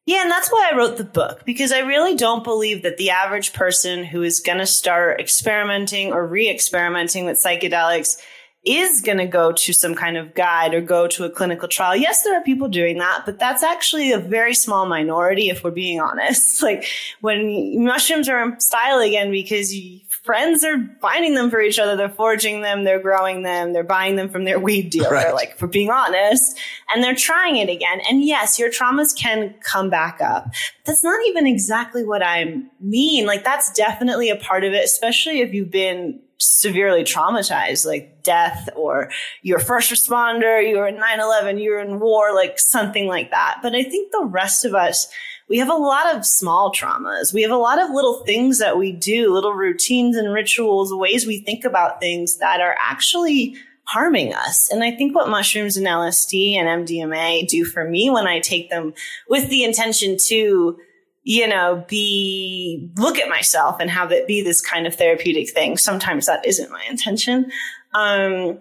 Yeah, 0.05 0.24
and 0.24 0.31
that's 0.31 0.51
why 0.51 0.69
I 0.71 0.75
wrote 0.75 0.98
the 0.98 1.03
book 1.03 1.45
because 1.45 1.71
I 1.71 1.79
really 1.79 2.15
don't 2.15 2.43
believe 2.43 2.83
that 2.83 2.98
the 2.98 3.12
average 3.12 3.53
person 3.53 4.03
who 4.03 4.24
is 4.24 4.39
going 4.39 4.57
to 4.57 4.65
start 4.65 5.19
experimenting 5.21 6.12
or 6.12 6.25
re 6.25 6.50
experimenting 6.50 7.25
with 7.25 7.38
psychedelics 7.38 8.19
is 8.63 9.01
going 9.01 9.17
to 9.17 9.25
go 9.25 9.51
to 9.51 9.73
some 9.73 9.95
kind 9.95 10.17
of 10.17 10.35
guide 10.35 10.75
or 10.75 10.81
go 10.81 11.07
to 11.07 11.23
a 11.23 11.29
clinical 11.29 11.67
trial. 11.67 11.95
Yes, 11.95 12.23
there 12.23 12.37
are 12.37 12.43
people 12.43 12.67
doing 12.67 12.99
that, 12.99 13.23
but 13.25 13.39
that's 13.39 13.63
actually 13.63 14.11
a 14.11 14.19
very 14.19 14.53
small 14.53 14.85
minority 14.85 15.49
if 15.49 15.63
we're 15.63 15.71
being 15.71 15.99
honest. 15.99 16.61
Like 16.71 16.85
when 17.21 17.83
mushrooms 17.83 18.29
are 18.29 18.43
in 18.43 18.59
style 18.59 18.99
again 18.99 19.31
because 19.31 19.73
you, 19.75 19.99
friends 20.23 20.63
are 20.63 20.77
finding 21.01 21.33
them 21.33 21.49
for 21.49 21.59
each 21.59 21.79
other, 21.79 21.95
they're 21.95 22.09
foraging 22.09 22.61
them, 22.61 22.83
they're 22.83 23.01
growing 23.01 23.43
them, 23.43 23.73
they're 23.73 23.83
buying 23.83 24.15
them 24.15 24.29
from 24.29 24.43
their 24.43 24.59
weed 24.59 24.89
dealer, 24.91 25.09
right. 25.09 25.33
like 25.33 25.57
for 25.57 25.67
being 25.67 25.89
honest, 25.89 26.57
and 26.93 27.03
they're 27.03 27.15
trying 27.15 27.57
it 27.57 27.69
again. 27.69 27.99
And 28.09 28.23
yes, 28.23 28.59
your 28.59 28.69
traumas 28.69 29.17
can 29.17 29.55
come 29.61 29.89
back 29.89 30.21
up. 30.21 30.53
That's 30.85 31.03
not 31.03 31.19
even 31.27 31.47
exactly 31.47 32.03
what 32.03 32.21
I 32.23 32.61
mean. 32.79 33.25
Like 33.25 33.43
that's 33.43 33.71
definitely 33.73 34.29
a 34.29 34.35
part 34.35 34.63
of 34.63 34.73
it, 34.73 34.85
especially 34.85 35.41
if 35.41 35.53
you've 35.53 35.71
been 35.71 36.19
severely 36.41 37.03
traumatized, 37.03 37.86
like 37.86 38.24
death 38.24 38.69
or 38.75 39.12
you're 39.41 39.60
a 39.60 39.63
first 39.63 39.91
responder, 39.91 40.67
you're 40.67 40.88
in 40.88 40.98
9-11, 40.98 41.63
you're 41.63 41.79
in 41.79 42.00
war, 42.00 42.33
like 42.33 42.60
something 42.60 43.07
like 43.07 43.31
that. 43.31 43.60
But 43.62 43.75
I 43.75 43.83
think 43.83 44.12
the 44.12 44.25
rest 44.25 44.65
of 44.65 44.74
us, 44.74 45.07
we 45.48 45.60
have 45.60 45.69
a 45.69 45.74
lot 45.74 46.15
of 46.15 46.25
small 46.25 46.74
traumas. 46.74 47.33
We 47.33 47.41
have 47.43 47.51
a 47.51 47.57
lot 47.57 47.79
of 47.79 47.91
little 47.91 48.24
things 48.25 48.57
that 48.60 48.77
we 48.77 48.91
do, 48.91 49.33
little 49.33 49.53
routines 49.53 50.15
and 50.15 50.33
rituals, 50.33 50.93
ways 50.93 51.27
we 51.27 51.39
think 51.39 51.63
about 51.63 52.00
things 52.00 52.38
that 52.38 52.62
are 52.62 52.75
actually 52.81 53.55
harming 53.83 54.33
us. 54.33 54.71
And 54.71 54.83
I 54.83 54.91
think 54.91 55.13
what 55.13 55.29
mushrooms 55.29 55.75
and 55.75 55.86
LSD 55.86 56.55
and 56.55 56.88
MDMA 56.88 57.48
do 57.48 57.65
for 57.65 57.88
me 57.88 58.10
when 58.10 58.27
I 58.27 58.39
take 58.39 58.69
them 58.69 58.93
with 59.27 59.50
the 59.50 59.63
intention 59.63 60.17
to 60.27 60.79
you 61.23 61.47
know, 61.47 61.85
be, 61.87 62.89
look 62.97 63.19
at 63.19 63.29
myself 63.29 63.77
and 63.79 63.89
have 63.89 64.11
it 64.11 64.27
be 64.27 64.41
this 64.41 64.61
kind 64.61 64.87
of 64.87 64.95
therapeutic 64.95 65.49
thing. 65.51 65.77
Sometimes 65.77 66.25
that 66.25 66.45
isn't 66.45 66.71
my 66.71 66.83
intention. 66.89 67.51
Um, 67.93 68.59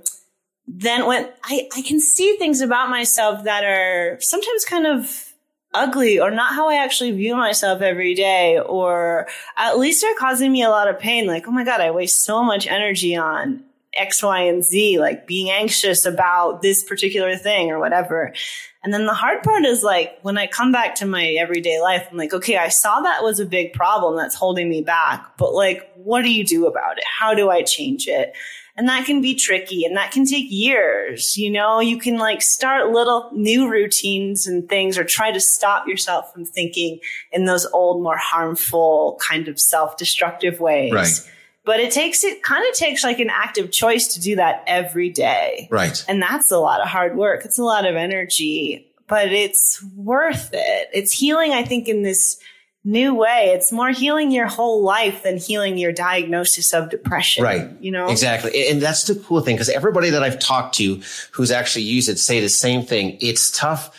then 0.66 1.06
when 1.06 1.28
I, 1.44 1.68
I 1.76 1.82
can 1.82 2.00
see 2.00 2.36
things 2.36 2.60
about 2.60 2.90
myself 2.90 3.44
that 3.44 3.64
are 3.64 4.18
sometimes 4.20 4.64
kind 4.64 4.86
of 4.86 5.32
ugly 5.72 6.18
or 6.18 6.30
not 6.30 6.54
how 6.54 6.68
I 6.68 6.76
actually 6.76 7.12
view 7.12 7.36
myself 7.36 7.80
every 7.80 8.14
day, 8.14 8.58
or 8.58 9.26
at 9.56 9.78
least 9.78 10.04
are 10.04 10.14
causing 10.18 10.52
me 10.52 10.62
a 10.62 10.70
lot 10.70 10.88
of 10.88 10.98
pain. 10.98 11.26
Like, 11.26 11.46
oh 11.48 11.52
my 11.52 11.64
God, 11.64 11.80
I 11.80 11.90
waste 11.90 12.24
so 12.24 12.42
much 12.42 12.66
energy 12.66 13.16
on 13.16 13.64
X, 13.94 14.22
Y, 14.22 14.40
and 14.42 14.64
Z, 14.64 14.98
like 14.98 15.26
being 15.26 15.50
anxious 15.50 16.06
about 16.06 16.62
this 16.62 16.84
particular 16.84 17.36
thing 17.36 17.70
or 17.70 17.78
whatever. 17.78 18.32
And 18.82 18.94
then 18.94 19.06
the 19.06 19.14
hard 19.14 19.42
part 19.42 19.64
is 19.64 19.82
like 19.82 20.18
when 20.22 20.38
I 20.38 20.46
come 20.46 20.72
back 20.72 20.94
to 20.96 21.06
my 21.06 21.24
everyday 21.40 21.80
life, 21.80 22.06
I'm 22.10 22.16
like, 22.16 22.32
okay, 22.32 22.56
I 22.56 22.68
saw 22.68 23.00
that 23.00 23.22
was 23.22 23.40
a 23.40 23.46
big 23.46 23.72
problem 23.72 24.16
that's 24.16 24.34
holding 24.34 24.68
me 24.68 24.80
back, 24.80 25.36
but 25.36 25.52
like, 25.52 25.90
what 25.96 26.22
do 26.22 26.32
you 26.32 26.44
do 26.44 26.66
about 26.66 26.98
it? 26.98 27.04
How 27.18 27.34
do 27.34 27.50
I 27.50 27.62
change 27.62 28.06
it? 28.06 28.34
And 28.76 28.88
that 28.88 29.04
can 29.04 29.20
be 29.20 29.34
tricky 29.34 29.84
and 29.84 29.96
that 29.96 30.12
can 30.12 30.24
take 30.24 30.46
years. 30.48 31.36
You 31.36 31.50
know, 31.50 31.80
you 31.80 31.98
can 31.98 32.16
like 32.16 32.40
start 32.40 32.90
little 32.90 33.28
new 33.34 33.68
routines 33.68 34.46
and 34.46 34.66
things 34.66 34.96
or 34.96 35.04
try 35.04 35.32
to 35.32 35.40
stop 35.40 35.86
yourself 35.86 36.32
from 36.32 36.46
thinking 36.46 37.00
in 37.32 37.44
those 37.44 37.66
old, 37.74 38.02
more 38.02 38.16
harmful 38.16 39.18
kind 39.20 39.48
of 39.48 39.60
self 39.60 39.98
destructive 39.98 40.60
ways. 40.60 40.92
Right 40.92 41.30
but 41.64 41.80
it 41.80 41.92
takes 41.92 42.24
it 42.24 42.42
kind 42.42 42.66
of 42.68 42.74
takes 42.74 43.04
like 43.04 43.18
an 43.18 43.30
active 43.30 43.70
choice 43.70 44.08
to 44.14 44.20
do 44.20 44.36
that 44.36 44.64
every 44.66 45.10
day. 45.10 45.68
Right. 45.70 46.04
And 46.08 46.20
that's 46.20 46.50
a 46.50 46.58
lot 46.58 46.80
of 46.80 46.88
hard 46.88 47.16
work. 47.16 47.44
It's 47.44 47.58
a 47.58 47.64
lot 47.64 47.86
of 47.86 47.96
energy, 47.96 48.92
but 49.06 49.32
it's 49.32 49.82
worth 49.96 50.50
it. 50.52 50.88
It's 50.92 51.12
healing, 51.12 51.52
I 51.52 51.64
think, 51.64 51.88
in 51.88 52.02
this 52.02 52.40
new 52.82 53.14
way. 53.14 53.52
It's 53.54 53.70
more 53.72 53.90
healing 53.90 54.30
your 54.30 54.46
whole 54.46 54.82
life 54.82 55.22
than 55.22 55.36
healing 55.36 55.76
your 55.76 55.92
diagnosis 55.92 56.72
of 56.72 56.88
depression. 56.88 57.44
Right. 57.44 57.68
You 57.80 57.90
know? 57.90 58.08
Exactly. 58.08 58.68
And 58.68 58.80
that's 58.80 59.04
the 59.04 59.16
cool 59.16 59.40
thing 59.40 59.56
because 59.56 59.68
everybody 59.68 60.10
that 60.10 60.22
I've 60.22 60.38
talked 60.38 60.76
to 60.76 61.02
who's 61.32 61.50
actually 61.50 61.82
used 61.82 62.08
it 62.08 62.18
say 62.18 62.40
the 62.40 62.48
same 62.48 62.82
thing. 62.82 63.18
It's 63.20 63.50
tough 63.50 63.96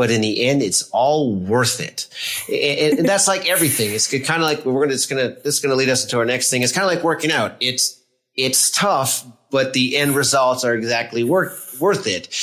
but 0.00 0.10
in 0.10 0.22
the 0.22 0.46
end, 0.46 0.62
it's 0.62 0.88
all 0.92 1.34
worth 1.34 1.78
it. 1.78 2.08
And, 2.48 3.00
and 3.00 3.06
that's 3.06 3.28
like 3.28 3.46
everything. 3.46 3.92
It's 3.92 4.08
kind 4.08 4.42
of 4.42 4.48
like 4.48 4.64
we're 4.64 4.80
gonna. 4.80 4.94
It's 4.94 5.04
gonna. 5.04 5.36
This 5.44 5.56
is 5.56 5.60
gonna 5.60 5.74
lead 5.74 5.90
us 5.90 6.04
into 6.04 6.16
our 6.18 6.24
next 6.24 6.48
thing. 6.48 6.62
It's 6.62 6.72
kind 6.72 6.86
of 6.86 6.90
like 6.90 7.04
working 7.04 7.30
out. 7.30 7.56
It's 7.60 8.00
it's 8.34 8.70
tough, 8.70 9.26
but 9.50 9.74
the 9.74 9.98
end 9.98 10.16
results 10.16 10.64
are 10.64 10.74
exactly 10.74 11.22
worth 11.22 11.76
worth 11.82 12.06
it. 12.06 12.34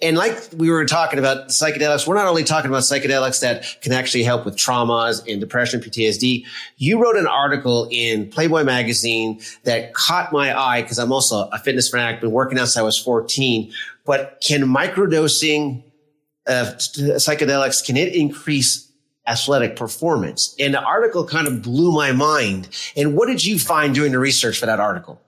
And 0.00 0.16
like 0.16 0.38
we 0.56 0.70
were 0.70 0.84
talking 0.84 1.18
about 1.18 1.48
psychedelics, 1.48 2.06
we're 2.06 2.14
not 2.14 2.28
only 2.28 2.44
talking 2.44 2.70
about 2.70 2.84
psychedelics 2.84 3.40
that 3.40 3.66
can 3.80 3.92
actually 3.92 4.22
help 4.22 4.44
with 4.44 4.54
traumas 4.54 5.20
and 5.28 5.40
depression, 5.40 5.80
PTSD. 5.80 6.44
You 6.76 7.02
wrote 7.02 7.16
an 7.16 7.26
article 7.26 7.88
in 7.90 8.30
Playboy 8.30 8.62
magazine 8.62 9.40
that 9.64 9.94
caught 9.94 10.30
my 10.32 10.56
eye 10.56 10.82
because 10.82 11.00
I'm 11.00 11.10
also 11.10 11.48
a 11.48 11.58
fitness 11.58 11.88
fanatic, 11.88 12.20
been 12.20 12.30
working 12.30 12.56
out 12.56 12.66
since 12.66 12.76
I 12.76 12.82
was 12.82 12.96
14. 12.96 13.72
But 14.06 14.40
can 14.46 14.62
microdosing 14.62 15.82
uh, 16.46 16.72
psychedelics, 16.76 17.84
can 17.84 17.96
it 17.96 18.14
increase 18.14 18.90
athletic 19.26 19.76
performance? 19.76 20.54
And 20.58 20.74
the 20.74 20.82
article 20.82 21.24
kind 21.26 21.46
of 21.46 21.62
blew 21.62 21.92
my 21.92 22.12
mind. 22.12 22.68
And 22.96 23.16
what 23.16 23.26
did 23.26 23.44
you 23.44 23.58
find 23.58 23.94
doing 23.94 24.12
the 24.12 24.18
research 24.18 24.58
for 24.58 24.66
that 24.66 24.80
article? 24.80 25.20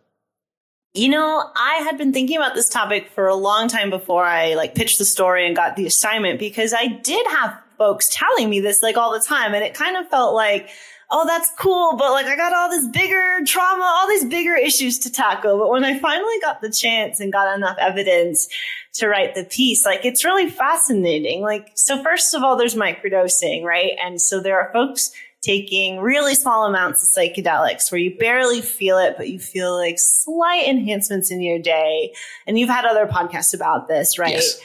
You 0.95 1.09
know, 1.09 1.51
I 1.57 1.77
had 1.85 1.97
been 1.97 2.13
thinking 2.13 2.37
about 2.37 2.55
this 2.55 2.69
topic 2.69 3.09
for 3.15 3.27
a 3.27 3.35
long 3.35 3.69
time 3.69 3.89
before 3.89 4.25
I 4.25 4.55
like 4.55 4.75
pitched 4.75 4.99
the 4.99 5.07
story 5.07 5.47
and 5.47 5.57
got 5.57 5.77
the 5.77 5.87
assignment 5.87 6.39
because 6.39 6.75
I 6.75 6.87
did 6.87 7.27
have 7.29 7.59
folks 7.79 8.11
telling 8.13 8.51
me 8.51 8.61
this 8.61 8.83
like 8.83 8.99
all 8.99 9.13
the 9.13 9.25
time. 9.25 9.55
And 9.55 9.65
it 9.65 9.73
kind 9.75 9.97
of 9.97 10.09
felt 10.09 10.35
like, 10.35 10.69
oh, 11.13 11.27
that's 11.27 11.53
cool, 11.59 11.95
but 11.97 12.11
like 12.11 12.27
I 12.27 12.37
got 12.37 12.55
all 12.55 12.71
this 12.71 12.87
bigger 12.89 13.45
trauma, 13.47 13.85
all 13.85 14.09
these 14.09 14.25
bigger 14.25 14.55
issues 14.57 14.99
to 15.01 15.13
tackle. 15.13 15.59
But 15.59 15.71
when 15.71 15.85
I 15.85 15.99
finally 15.99 16.41
got 16.41 16.63
the 16.63 16.71
chance 16.71 17.21
and 17.21 17.31
got 17.31 17.55
enough 17.55 17.77
evidence 17.79 18.49
to 18.95 19.09
write 19.09 19.35
the 19.35 19.45
piece, 19.45 19.85
like 19.85 20.05
it's 20.07 20.25
really 20.25 20.49
fascinating. 20.49 21.43
Like, 21.43 21.71
so 21.75 22.03
first 22.03 22.35
of 22.35 22.43
all, 22.43 22.57
there's 22.57 22.75
microdosing, 22.75 23.63
right? 23.63 23.93
And 24.03 24.21
so 24.21 24.41
there 24.41 24.59
are 24.59 24.73
folks 24.73 25.13
taking 25.43 26.01
really 26.01 26.35
small 26.35 26.67
amounts 26.67 27.03
of 27.03 27.23
psychedelics 27.23 27.93
where 27.93 28.01
you 28.01 28.17
barely 28.17 28.63
feel 28.63 28.97
it, 28.97 29.15
but 29.19 29.29
you 29.29 29.39
feel 29.39 29.77
like 29.77 29.99
slight 29.99 30.67
enhancements 30.67 31.31
in 31.31 31.43
your 31.43 31.59
day. 31.59 32.15
And 32.47 32.59
you've 32.59 32.71
had 32.71 32.87
other 32.87 33.07
podcasts 33.07 33.53
about 33.53 33.87
this, 33.87 34.19
right? 34.19 34.35
Yes. 34.35 34.59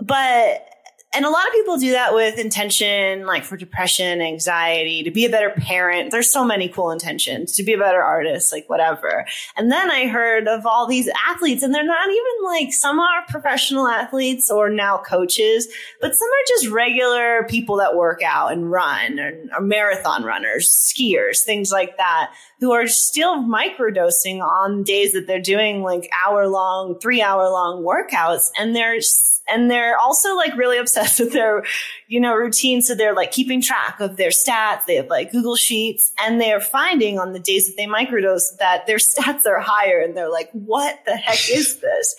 But 0.00 0.71
and 1.14 1.26
a 1.26 1.30
lot 1.30 1.46
of 1.46 1.52
people 1.52 1.76
do 1.76 1.92
that 1.92 2.14
with 2.14 2.38
intention, 2.38 3.26
like 3.26 3.44
for 3.44 3.56
depression, 3.56 4.22
anxiety, 4.22 5.02
to 5.02 5.10
be 5.10 5.26
a 5.26 5.30
better 5.30 5.50
parent. 5.50 6.10
There's 6.10 6.30
so 6.30 6.44
many 6.44 6.68
cool 6.68 6.90
intentions 6.90 7.52
to 7.52 7.62
be 7.62 7.74
a 7.74 7.78
better 7.78 8.02
artist, 8.02 8.50
like 8.50 8.68
whatever. 8.68 9.26
And 9.56 9.70
then 9.70 9.90
I 9.90 10.06
heard 10.06 10.48
of 10.48 10.64
all 10.64 10.86
these 10.86 11.10
athletes, 11.28 11.62
and 11.62 11.74
they're 11.74 11.84
not 11.84 12.08
even 12.08 12.44
like 12.44 12.72
some 12.72 12.98
are 12.98 13.24
professional 13.28 13.88
athletes 13.88 14.50
or 14.50 14.70
now 14.70 14.98
coaches, 14.98 15.68
but 16.00 16.14
some 16.14 16.28
are 16.28 16.46
just 16.48 16.68
regular 16.68 17.44
people 17.44 17.76
that 17.76 17.94
work 17.94 18.22
out 18.22 18.52
and 18.52 18.70
run 18.70 19.20
or, 19.20 19.32
or 19.56 19.60
marathon 19.60 20.24
runners, 20.24 20.68
skiers, 20.68 21.42
things 21.42 21.70
like 21.70 21.98
that, 21.98 22.32
who 22.60 22.72
are 22.72 22.86
still 22.86 23.36
microdosing 23.42 24.40
on 24.40 24.82
days 24.82 25.12
that 25.12 25.26
they're 25.26 25.40
doing 25.40 25.82
like 25.82 26.10
hour 26.24 26.48
long, 26.48 26.98
three 27.00 27.20
hour 27.20 27.50
long 27.50 27.84
workouts. 27.84 28.50
And 28.58 28.74
they're 28.74 29.00
and 29.48 29.70
they're 29.70 29.98
also 29.98 30.36
like 30.36 30.56
really 30.56 30.78
obsessed 30.78 31.20
with 31.20 31.32
their, 31.32 31.64
you 32.06 32.20
know, 32.20 32.34
routine. 32.34 32.80
So 32.80 32.94
they're 32.94 33.14
like 33.14 33.32
keeping 33.32 33.60
track 33.60 34.00
of 34.00 34.16
their 34.16 34.30
stats. 34.30 34.84
They 34.86 34.96
have 34.96 35.08
like 35.08 35.32
Google 35.32 35.56
Sheets 35.56 36.12
and 36.22 36.40
they're 36.40 36.60
finding 36.60 37.18
on 37.18 37.32
the 37.32 37.40
days 37.40 37.66
that 37.66 37.76
they 37.76 37.86
microdose 37.86 38.56
that 38.58 38.86
their 38.86 38.98
stats 38.98 39.46
are 39.46 39.60
higher 39.60 40.00
and 40.00 40.16
they're 40.16 40.30
like, 40.30 40.50
what 40.52 41.00
the 41.06 41.16
heck 41.16 41.50
is 41.50 41.76
this? 41.80 42.16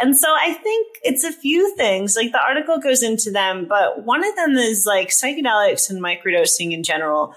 And 0.00 0.16
so 0.16 0.28
I 0.28 0.54
think 0.54 0.96
it's 1.02 1.24
a 1.24 1.32
few 1.32 1.76
things. 1.76 2.16
Like 2.16 2.32
the 2.32 2.42
article 2.42 2.78
goes 2.78 3.02
into 3.02 3.30
them, 3.30 3.66
but 3.68 4.04
one 4.04 4.24
of 4.24 4.34
them 4.36 4.56
is 4.56 4.86
like 4.86 5.08
psychedelics 5.08 5.90
and 5.90 6.02
microdosing 6.02 6.72
in 6.72 6.82
general. 6.82 7.34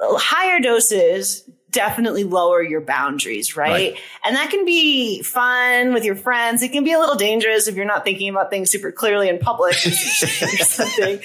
Higher 0.00 0.60
doses 0.60 1.48
definitely 1.70 2.24
lower 2.24 2.62
your 2.62 2.80
boundaries, 2.80 3.56
right? 3.56 3.70
right? 3.70 3.98
And 4.24 4.36
that 4.36 4.50
can 4.50 4.64
be 4.64 5.22
fun 5.22 5.92
with 5.92 6.04
your 6.04 6.16
friends. 6.16 6.62
It 6.62 6.72
can 6.72 6.84
be 6.84 6.92
a 6.92 6.98
little 6.98 7.14
dangerous 7.14 7.68
if 7.68 7.74
you're 7.74 7.84
not 7.84 8.04
thinking 8.04 8.28
about 8.30 8.50
things 8.50 8.70
super 8.70 8.92
clearly 8.92 9.28
in 9.28 9.38
public 9.38 9.74
or 9.74 9.90
something. 9.90 11.20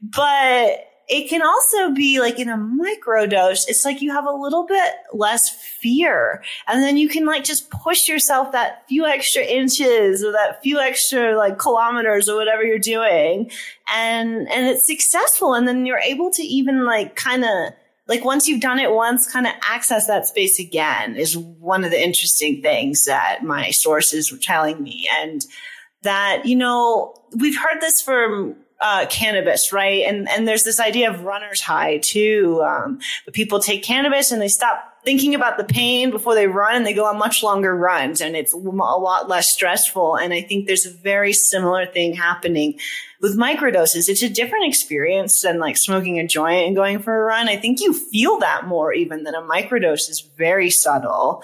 But 0.00 0.88
it 1.08 1.30
can 1.30 1.42
also 1.42 1.90
be 1.94 2.20
like 2.20 2.38
in 2.38 2.50
a 2.50 2.56
micro 2.56 3.26
dose, 3.26 3.66
it's 3.66 3.84
like 3.84 4.02
you 4.02 4.12
have 4.12 4.26
a 4.26 4.32
little 4.32 4.66
bit 4.66 4.92
less 5.14 5.50
fear. 5.50 6.42
And 6.66 6.82
then 6.82 6.98
you 6.98 7.08
can 7.08 7.24
like 7.24 7.44
just 7.44 7.70
push 7.70 8.08
yourself 8.08 8.52
that 8.52 8.86
few 8.88 9.06
extra 9.06 9.42
inches 9.42 10.22
or 10.22 10.32
that 10.32 10.62
few 10.62 10.78
extra 10.78 11.36
like 11.36 11.58
kilometers 11.58 12.28
or 12.28 12.36
whatever 12.36 12.62
you're 12.62 12.78
doing. 12.78 13.50
And, 13.92 14.48
and 14.50 14.66
it's 14.66 14.86
successful. 14.86 15.54
And 15.54 15.66
then 15.66 15.86
you're 15.86 15.98
able 15.98 16.30
to 16.32 16.42
even 16.42 16.84
like 16.84 17.16
kind 17.16 17.42
of 17.42 17.72
like 18.08 18.24
once 18.24 18.48
you've 18.48 18.60
done 18.60 18.78
it 18.78 18.90
once, 18.90 19.30
kind 19.30 19.46
of 19.46 19.52
access 19.62 20.06
that 20.06 20.26
space 20.26 20.58
again 20.58 21.14
is 21.14 21.36
one 21.36 21.84
of 21.84 21.90
the 21.90 22.02
interesting 22.02 22.62
things 22.62 23.04
that 23.04 23.44
my 23.44 23.70
sources 23.70 24.32
were 24.32 24.38
telling 24.38 24.82
me. 24.82 25.08
And 25.20 25.44
that, 26.02 26.46
you 26.46 26.56
know, 26.56 27.14
we've 27.36 27.58
heard 27.58 27.80
this 27.80 28.00
from 28.00 28.56
uh, 28.80 29.06
cannabis, 29.10 29.72
right? 29.72 30.04
And 30.06 30.28
and 30.28 30.46
there's 30.46 30.64
this 30.64 30.80
idea 30.80 31.10
of 31.10 31.24
runner's 31.24 31.60
high 31.60 31.98
too. 31.98 32.62
Um, 32.64 33.00
but 33.24 33.34
people 33.34 33.58
take 33.58 33.82
cannabis 33.82 34.30
and 34.30 34.40
they 34.40 34.48
stop 34.48 34.87
thinking 35.08 35.34
about 35.34 35.56
the 35.56 35.64
pain 35.64 36.10
before 36.10 36.34
they 36.34 36.46
run 36.46 36.76
and 36.76 36.86
they 36.86 36.92
go 36.92 37.06
on 37.06 37.16
much 37.16 37.42
longer 37.42 37.74
runs 37.74 38.20
and 38.20 38.36
it's 38.36 38.52
a 38.52 38.58
lot 38.58 39.26
less 39.26 39.50
stressful. 39.50 40.16
And 40.16 40.34
I 40.34 40.42
think 40.42 40.66
there's 40.66 40.84
a 40.84 40.90
very 40.90 41.32
similar 41.32 41.86
thing 41.86 42.12
happening 42.12 42.78
with 43.18 43.34
microdoses, 43.34 44.10
it's 44.10 44.22
a 44.22 44.28
different 44.28 44.66
experience 44.66 45.40
than 45.40 45.58
like 45.58 45.78
smoking 45.78 46.18
a 46.18 46.26
joint 46.26 46.66
and 46.66 46.76
going 46.76 46.98
for 46.98 47.16
a 47.16 47.24
run. 47.24 47.48
I 47.48 47.56
think 47.56 47.80
you 47.80 47.94
feel 47.94 48.38
that 48.40 48.66
more 48.66 48.92
even 48.92 49.24
than 49.24 49.34
a 49.34 49.40
microdose 49.40 50.10
is 50.10 50.28
very 50.36 50.68
subtle. 50.68 51.42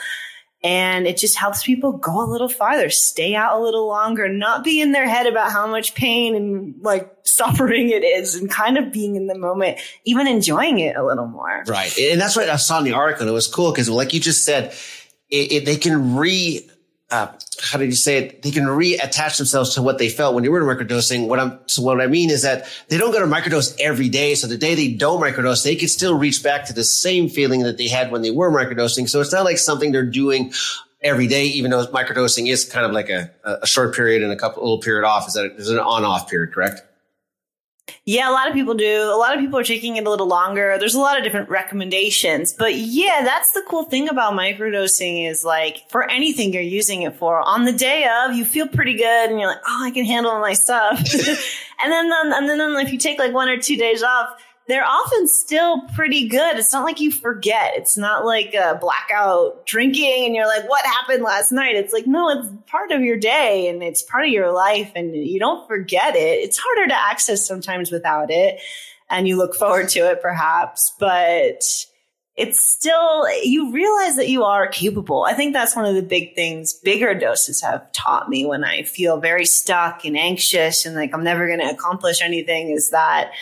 And 0.64 1.06
it 1.06 1.18
just 1.18 1.36
helps 1.36 1.62
people 1.62 1.92
go 1.92 2.24
a 2.24 2.24
little 2.24 2.48
farther, 2.48 2.88
stay 2.88 3.34
out 3.34 3.58
a 3.58 3.62
little 3.62 3.86
longer, 3.86 4.30
not 4.30 4.64
be 4.64 4.80
in 4.80 4.92
their 4.92 5.06
head 5.06 5.26
about 5.26 5.52
how 5.52 5.66
much 5.66 5.94
pain 5.94 6.34
and 6.34 6.74
like 6.80 7.14
suffering 7.24 7.90
it 7.90 8.02
is 8.02 8.34
and 8.34 8.50
kind 8.50 8.78
of 8.78 8.90
being 8.90 9.14
in 9.16 9.26
the 9.26 9.36
moment, 9.36 9.78
even 10.04 10.26
enjoying 10.26 10.78
it 10.78 10.96
a 10.96 11.04
little 11.04 11.26
more. 11.26 11.64
Right. 11.66 11.96
And 11.98 12.18
that's 12.18 12.34
what 12.34 12.48
I 12.48 12.56
saw 12.56 12.78
in 12.78 12.84
the 12.84 12.94
article. 12.94 13.22
And 13.22 13.30
it 13.30 13.34
was 13.34 13.46
cool 13.46 13.72
because 13.72 13.90
like 13.90 14.14
you 14.14 14.20
just 14.20 14.44
said, 14.44 14.74
it, 15.28 15.52
it, 15.52 15.64
they 15.66 15.76
can 15.76 16.16
re 16.16 16.66
uh, 17.10 17.28
how 17.60 17.78
did 17.78 17.86
you 17.86 17.92
say 17.92 18.18
it? 18.18 18.42
They 18.42 18.50
can 18.50 18.64
reattach 18.64 19.36
themselves 19.36 19.74
to 19.74 19.82
what 19.82 19.98
they 19.98 20.08
felt 20.08 20.34
when 20.34 20.42
they 20.42 20.48
were 20.48 20.62
microdosing. 20.62 21.28
What 21.28 21.38
I'm, 21.38 21.58
so 21.66 21.82
what 21.82 22.00
I 22.00 22.06
mean 22.06 22.30
is 22.30 22.42
that 22.42 22.66
they 22.88 22.98
don't 22.98 23.12
go 23.12 23.20
to 23.20 23.26
microdose 23.26 23.76
every 23.78 24.08
day. 24.08 24.34
So 24.34 24.46
the 24.46 24.56
day 24.56 24.74
they 24.74 24.92
don't 24.92 25.20
microdose, 25.20 25.62
they 25.62 25.76
can 25.76 25.88
still 25.88 26.16
reach 26.16 26.42
back 26.42 26.64
to 26.66 26.72
the 26.72 26.84
same 26.84 27.28
feeling 27.28 27.62
that 27.62 27.78
they 27.78 27.88
had 27.88 28.10
when 28.10 28.22
they 28.22 28.30
were 28.30 28.50
microdosing. 28.50 29.08
So 29.08 29.20
it's 29.20 29.32
not 29.32 29.44
like 29.44 29.58
something 29.58 29.92
they're 29.92 30.04
doing 30.04 30.52
every 31.02 31.26
day, 31.26 31.44
even 31.44 31.70
though 31.70 31.86
microdosing 31.88 32.50
is 32.50 32.64
kind 32.64 32.86
of 32.86 32.92
like 32.92 33.10
a, 33.10 33.30
a 33.44 33.66
short 33.66 33.94
period 33.94 34.22
and 34.22 34.32
a 34.32 34.36
couple 34.36 34.62
little 34.62 34.80
period 34.80 35.06
off. 35.06 35.28
Is 35.28 35.34
that 35.34 35.56
there's 35.56 35.68
an 35.68 35.78
on 35.78 36.04
off 36.04 36.28
period, 36.28 36.52
correct? 36.52 36.82
Yeah, 38.06 38.30
a 38.30 38.32
lot 38.32 38.48
of 38.48 38.54
people 38.54 38.74
do. 38.74 39.02
A 39.12 39.16
lot 39.16 39.34
of 39.34 39.40
people 39.40 39.58
are 39.58 39.64
taking 39.64 39.96
it 39.96 40.06
a 40.06 40.10
little 40.10 40.26
longer. 40.26 40.76
There's 40.78 40.94
a 40.94 41.00
lot 41.00 41.18
of 41.18 41.24
different 41.24 41.48
recommendations. 41.48 42.52
But 42.52 42.74
yeah, 42.74 43.22
that's 43.22 43.52
the 43.52 43.62
cool 43.68 43.84
thing 43.84 44.08
about 44.08 44.34
microdosing 44.34 45.28
is 45.28 45.44
like 45.44 45.88
for 45.88 46.10
anything 46.10 46.52
you're 46.52 46.62
using 46.62 47.02
it 47.02 47.16
for, 47.16 47.40
on 47.40 47.64
the 47.64 47.72
day 47.72 48.06
of, 48.06 48.34
you 48.34 48.44
feel 48.44 48.68
pretty 48.68 48.94
good 48.94 49.30
and 49.30 49.38
you're 49.38 49.48
like, 49.48 49.62
oh, 49.66 49.84
I 49.84 49.90
can 49.90 50.04
handle 50.04 50.38
my 50.38 50.52
stuff. 50.52 50.98
and 51.82 51.92
then, 51.92 52.10
and 52.12 52.48
then 52.48 52.60
if 52.76 52.92
you 52.92 52.98
take 52.98 53.18
like 53.18 53.32
one 53.32 53.48
or 53.48 53.58
two 53.58 53.76
days 53.76 54.02
off, 54.02 54.38
they're 54.66 54.84
often 54.84 55.28
still 55.28 55.82
pretty 55.94 56.26
good. 56.26 56.56
It's 56.56 56.72
not 56.72 56.84
like 56.84 57.00
you 57.00 57.10
forget. 57.10 57.74
It's 57.76 57.98
not 57.98 58.24
like 58.24 58.54
a 58.54 58.78
blackout 58.80 59.66
drinking 59.66 60.24
and 60.24 60.34
you're 60.34 60.46
like, 60.46 60.68
what 60.68 60.86
happened 60.86 61.22
last 61.22 61.52
night? 61.52 61.76
It's 61.76 61.92
like, 61.92 62.06
no, 62.06 62.30
it's 62.30 62.48
part 62.66 62.90
of 62.90 63.02
your 63.02 63.18
day 63.18 63.68
and 63.68 63.82
it's 63.82 64.00
part 64.00 64.24
of 64.24 64.30
your 64.30 64.52
life 64.52 64.90
and 64.94 65.14
you 65.14 65.38
don't 65.38 65.68
forget 65.68 66.16
it. 66.16 66.38
It's 66.38 66.58
harder 66.58 66.88
to 66.88 66.94
access 66.94 67.46
sometimes 67.46 67.90
without 67.90 68.30
it. 68.30 68.58
And 69.10 69.28
you 69.28 69.36
look 69.36 69.54
forward 69.54 69.90
to 69.90 70.10
it 70.10 70.22
perhaps, 70.22 70.94
but 70.98 71.62
it's 72.36 72.58
still, 72.58 73.28
you 73.42 73.70
realize 73.70 74.16
that 74.16 74.30
you 74.30 74.44
are 74.44 74.66
capable. 74.66 75.24
I 75.24 75.34
think 75.34 75.52
that's 75.52 75.76
one 75.76 75.84
of 75.84 75.94
the 75.94 76.02
big 76.02 76.34
things 76.34 76.72
bigger 76.72 77.14
doses 77.14 77.60
have 77.60 77.92
taught 77.92 78.30
me 78.30 78.46
when 78.46 78.64
I 78.64 78.82
feel 78.82 79.20
very 79.20 79.44
stuck 79.44 80.06
and 80.06 80.16
anxious 80.16 80.86
and 80.86 80.96
like 80.96 81.12
I'm 81.12 81.22
never 81.22 81.46
going 81.46 81.60
to 81.60 81.70
accomplish 81.70 82.22
anything 82.22 82.70
is 82.70 82.90
that 82.90 83.32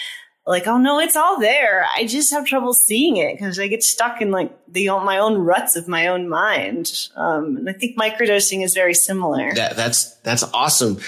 like, 0.46 0.66
oh 0.66 0.78
no, 0.78 0.98
it's 0.98 1.14
all 1.14 1.38
there. 1.38 1.87
I 1.94 2.07
just 2.07 2.33
have 2.33 2.44
trouble 2.46 2.74
seeing 2.74 3.16
it 3.16 3.35
because 3.35 3.59
I 3.59 3.68
get 3.68 3.83
stuck 3.83 4.20
in 4.20 4.31
like 4.31 4.52
the 4.68 4.88
my 4.88 5.18
own 5.18 5.38
ruts 5.38 5.76
of 5.76 5.87
my 5.87 6.09
own 6.09 6.28
mind. 6.28 7.09
Um, 7.14 7.59
and 7.59 7.70
I 7.70 7.72
think 7.72 7.96
microdosing 7.96 8.64
is 8.64 8.74
very 8.74 8.94
similar. 8.94 9.52
That, 9.55 9.76
that's 9.76 10.16
that's 10.16 10.42
awesome. 10.52 10.98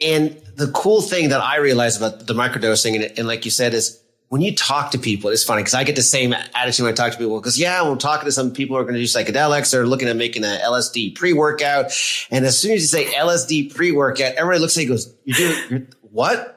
And 0.00 0.36
the 0.56 0.70
cool 0.72 1.00
thing 1.00 1.30
that 1.30 1.40
I 1.40 1.56
realize 1.56 1.96
about 1.96 2.26
the 2.26 2.34
microdosing, 2.34 2.96
and, 2.96 3.18
and 3.18 3.26
like 3.26 3.46
you 3.46 3.50
said, 3.50 3.72
is 3.72 4.02
when 4.28 4.42
you 4.42 4.54
talk 4.54 4.90
to 4.90 4.98
people, 4.98 5.30
it's 5.30 5.44
funny 5.44 5.62
because 5.62 5.72
I 5.72 5.84
get 5.84 5.96
the 5.96 6.02
same 6.02 6.34
attitude 6.54 6.84
when 6.84 6.92
I 6.92 6.96
talk 6.96 7.12
to 7.12 7.18
people. 7.18 7.40
Because 7.40 7.58
yeah, 7.58 7.88
we're 7.88 7.96
talking 7.96 8.26
to 8.26 8.32
some 8.32 8.52
people 8.52 8.76
who 8.76 8.82
are 8.82 8.84
going 8.84 8.96
to 8.96 9.00
do 9.00 9.06
psychedelics, 9.06 9.70
they're 9.70 9.86
looking 9.86 10.08
at 10.08 10.16
making 10.16 10.44
an 10.44 10.60
LSD 10.60 11.14
pre-workout, 11.14 11.92
and 12.30 12.44
as 12.44 12.58
soon 12.58 12.72
as 12.72 12.82
you 12.82 12.88
say 12.88 13.06
LSD 13.06 13.74
pre-workout, 13.74 14.34
everybody 14.34 14.60
looks 14.60 14.76
at 14.76 14.82
you, 14.82 14.88
goes, 14.90 15.14
"You 15.24 15.34
do 15.34 15.86
what?" 16.02 16.55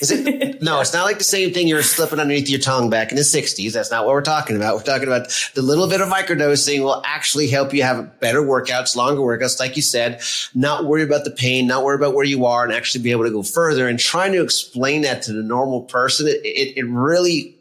Is 0.00 0.10
it? 0.10 0.42
No, 0.62 0.80
it's 0.80 0.92
not 0.92 1.02
like 1.02 1.18
the 1.18 1.24
same 1.24 1.52
thing 1.52 1.66
you're 1.66 1.82
slipping 1.82 2.20
underneath 2.20 2.48
your 2.48 2.60
tongue 2.60 2.88
back 2.88 3.10
in 3.10 3.16
the 3.16 3.22
60s. 3.22 3.72
That's 3.72 3.90
not 3.90 4.06
what 4.06 4.12
we're 4.12 4.22
talking 4.22 4.54
about. 4.54 4.76
We're 4.76 4.84
talking 4.84 5.08
about 5.08 5.50
the 5.54 5.62
little 5.62 5.88
bit 5.88 6.00
of 6.00 6.08
microdosing 6.08 6.84
will 6.84 7.02
actually 7.04 7.48
help 7.48 7.74
you 7.74 7.82
have 7.82 8.20
better 8.20 8.42
workouts, 8.42 8.94
longer 8.94 9.20
workouts, 9.20 9.58
like 9.58 9.74
you 9.74 9.82
said, 9.82 10.22
not 10.54 10.84
worry 10.84 11.02
about 11.02 11.24
the 11.24 11.32
pain, 11.32 11.66
not 11.66 11.82
worry 11.82 11.96
about 11.96 12.14
where 12.14 12.24
you 12.24 12.46
are 12.46 12.62
and 12.62 12.72
actually 12.72 13.02
be 13.02 13.10
able 13.10 13.24
to 13.24 13.32
go 13.32 13.42
further 13.42 13.88
and 13.88 13.98
trying 13.98 14.30
to 14.34 14.40
explain 14.40 15.02
that 15.02 15.22
to 15.22 15.32
the 15.32 15.42
normal 15.42 15.82
person. 15.82 16.28
It, 16.28 16.40
it, 16.44 16.76
it 16.76 16.84
really 16.84 17.58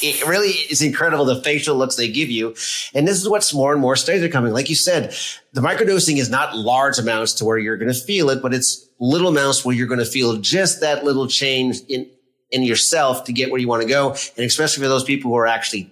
it 0.00 0.26
really 0.26 0.50
is 0.50 0.80
incredible 0.80 1.24
the 1.24 1.42
facial 1.42 1.76
looks 1.76 1.96
they 1.96 2.08
give 2.08 2.30
you. 2.30 2.54
And 2.94 3.06
this 3.06 3.20
is 3.20 3.28
what's 3.28 3.52
more 3.52 3.72
and 3.72 3.80
more 3.80 3.96
studies 3.96 4.22
are 4.22 4.28
coming. 4.28 4.52
Like 4.52 4.70
you 4.70 4.76
said, 4.76 5.14
the 5.52 5.60
microdosing 5.60 6.18
is 6.18 6.30
not 6.30 6.56
large 6.56 6.98
amounts 6.98 7.34
to 7.34 7.44
where 7.44 7.58
you're 7.58 7.76
going 7.76 7.92
to 7.92 8.00
feel 8.00 8.30
it, 8.30 8.40
but 8.40 8.54
it's 8.54 8.88
little 8.98 9.28
amounts 9.28 9.64
where 9.64 9.74
you're 9.74 9.86
going 9.86 9.98
to 9.98 10.06
feel 10.06 10.36
just 10.38 10.80
that 10.80 11.04
little 11.04 11.26
change 11.26 11.80
in, 11.88 12.08
in 12.50 12.62
yourself 12.62 13.24
to 13.24 13.32
get 13.32 13.50
where 13.50 13.60
you 13.60 13.68
want 13.68 13.82
to 13.82 13.88
go. 13.88 14.10
And 14.36 14.46
especially 14.46 14.82
for 14.82 14.88
those 14.88 15.04
people 15.04 15.30
who 15.30 15.36
are 15.36 15.46
actually 15.46 15.90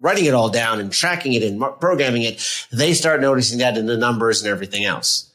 writing 0.00 0.24
it 0.24 0.34
all 0.34 0.48
down 0.48 0.80
and 0.80 0.90
tracking 0.90 1.34
it 1.34 1.42
and 1.42 1.60
programming 1.78 2.22
it, 2.22 2.66
they 2.72 2.94
start 2.94 3.20
noticing 3.20 3.58
that 3.58 3.76
in 3.76 3.86
the 3.86 3.96
numbers 3.96 4.42
and 4.42 4.50
everything 4.50 4.84
else. 4.84 5.28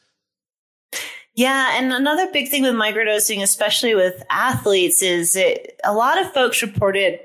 Yeah, 1.36 1.78
and 1.78 1.94
another 1.94 2.32
big 2.32 2.50
thing 2.50 2.64
with 2.64 2.74
microdosing, 2.74 3.44
especially 3.44 3.94
with 3.94 4.24
athletes, 4.32 5.04
is 5.04 5.36
it, 5.36 5.80
a 5.84 5.94
lot 5.94 6.20
of 6.20 6.34
folks 6.34 6.64
reported 6.64 7.20